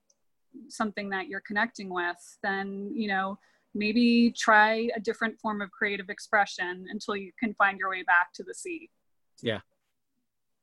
[0.68, 3.38] something that you're connecting with, then, you know,
[3.74, 8.32] maybe try a different form of creative expression until you can find your way back
[8.34, 8.90] to the sea.
[9.42, 9.60] Yeah.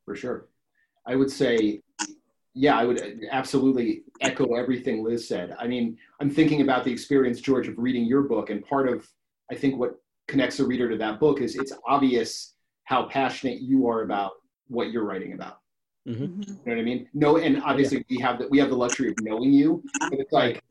[0.04, 0.48] For sure.
[1.06, 1.82] I would say,
[2.54, 5.56] yeah, I would absolutely echo everything Liz said.
[5.58, 8.50] I mean, I'm thinking about the experience, George, of reading your book.
[8.50, 9.08] And part of,
[9.50, 12.54] I think, what connects a reader to that book is it's obvious
[12.84, 14.32] how passionate you are about
[14.68, 15.58] what you're writing about.
[16.08, 16.42] Mm-hmm.
[16.42, 17.08] You know what I mean?
[17.14, 18.16] No, and obviously yeah.
[18.16, 20.62] we have the we have the luxury of knowing you, but it's like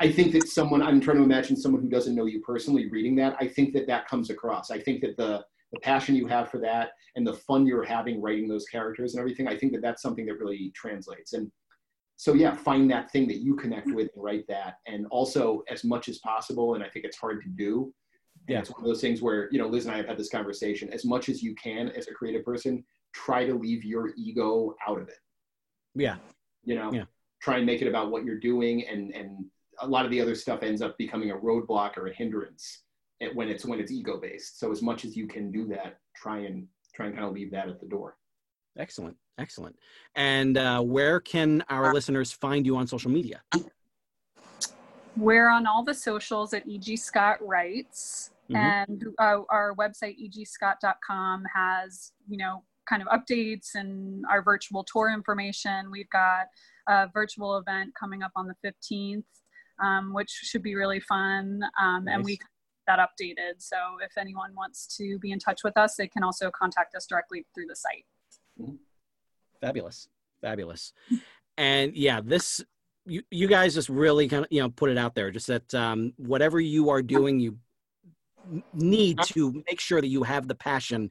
[0.00, 3.16] I think that someone, I'm trying to imagine someone who doesn't know you personally reading
[3.16, 3.36] that.
[3.40, 4.70] I think that that comes across.
[4.70, 8.22] I think that the, the passion you have for that and the fun you're having
[8.22, 11.32] writing those characters and everything, I think that that's something that really translates.
[11.32, 11.50] And
[12.16, 13.96] so, yeah, find that thing that you connect mm-hmm.
[13.96, 14.74] with and write that.
[14.86, 17.92] And also, as much as possible, and I think it's hard to do.
[18.48, 18.60] Yeah.
[18.60, 20.92] It's one of those things where, you know, Liz and I have had this conversation.
[20.92, 25.00] As much as you can as a creative person, try to leave your ego out
[25.00, 25.18] of it.
[25.94, 26.16] Yeah.
[26.64, 27.04] You know, yeah.
[27.42, 29.44] try and make it about what you're doing and, and
[29.80, 32.82] a lot of the other stuff ends up becoming a roadblock or a hindrance
[33.34, 34.58] when it's when it's ego based.
[34.58, 37.50] So as much as you can do that, try and try and kind of leave
[37.52, 38.16] that at the door.
[38.78, 39.76] Excellent, excellent.
[40.14, 43.42] And uh, where can our listeners find you on social media?
[45.16, 48.56] We're on all the socials at EG Scott Writes, mm-hmm.
[48.56, 55.10] and uh, our website egscott.com has you know kind of updates and our virtual tour
[55.10, 55.90] information.
[55.90, 56.46] We've got
[56.88, 59.24] a virtual event coming up on the 15th
[59.80, 61.62] um, which should be really fun.
[61.80, 62.14] Um, nice.
[62.14, 63.60] And we got that updated.
[63.60, 67.06] So if anyone wants to be in touch with us, they can also contact us
[67.06, 68.04] directly through the site.
[68.60, 68.76] Mm-hmm.
[69.60, 70.08] Fabulous,
[70.40, 70.92] fabulous.
[71.56, 72.62] and yeah, this
[73.06, 75.30] you you guys just really kind of you know put it out there.
[75.30, 77.58] Just that um, whatever you are doing, you
[78.72, 81.10] need to make sure that you have the passion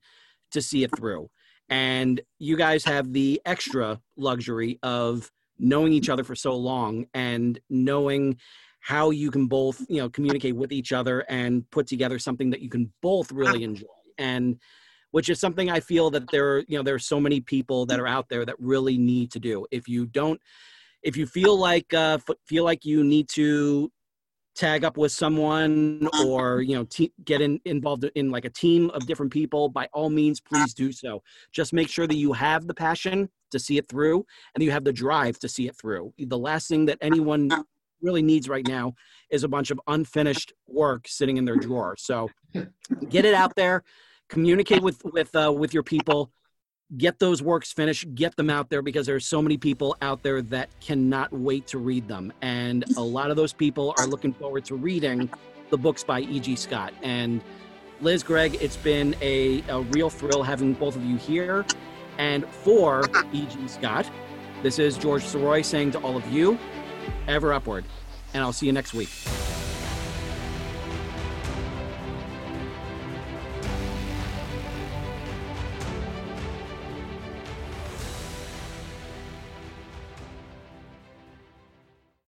[0.51, 1.30] to see it through.
[1.70, 5.30] And you guys have the extra luxury of
[5.60, 8.38] knowing each other for so long and knowing
[8.80, 12.62] how you can both you know communicate with each other and put together something that
[12.62, 13.86] you can both really enjoy.
[14.18, 14.60] And
[15.12, 17.86] which is something i feel that there are you know there are so many people
[17.86, 19.66] that are out there that really need to do.
[19.72, 20.39] If you don't
[21.03, 23.91] if you feel like uh, feel like you need to
[24.55, 28.89] tag up with someone or you know te- get in, involved in like a team
[28.89, 31.22] of different people by all means please do so.
[31.51, 34.25] Just make sure that you have the passion to see it through
[34.55, 37.49] and you have the drive to see it through the last thing that anyone
[38.01, 38.93] really needs right now
[39.31, 42.29] is a bunch of unfinished work sitting in their drawer so
[43.09, 43.83] get it out there
[44.29, 46.31] communicate with with uh, with your people
[46.95, 50.41] get those works finished, get them out there because there's so many people out there
[50.41, 52.31] that cannot wait to read them.
[52.41, 55.29] And a lot of those people are looking forward to reading
[55.69, 56.55] the books by E.G.
[56.55, 56.93] Scott.
[57.03, 57.41] And
[57.99, 61.65] Liz, Greg, it's been a, a real thrill having both of you here.
[62.18, 63.68] And for E.G.
[63.68, 64.09] Scott,
[64.63, 66.57] this is George Sirois saying to all of you,
[67.28, 67.86] ever upward.
[68.34, 69.09] And I'll see you next week.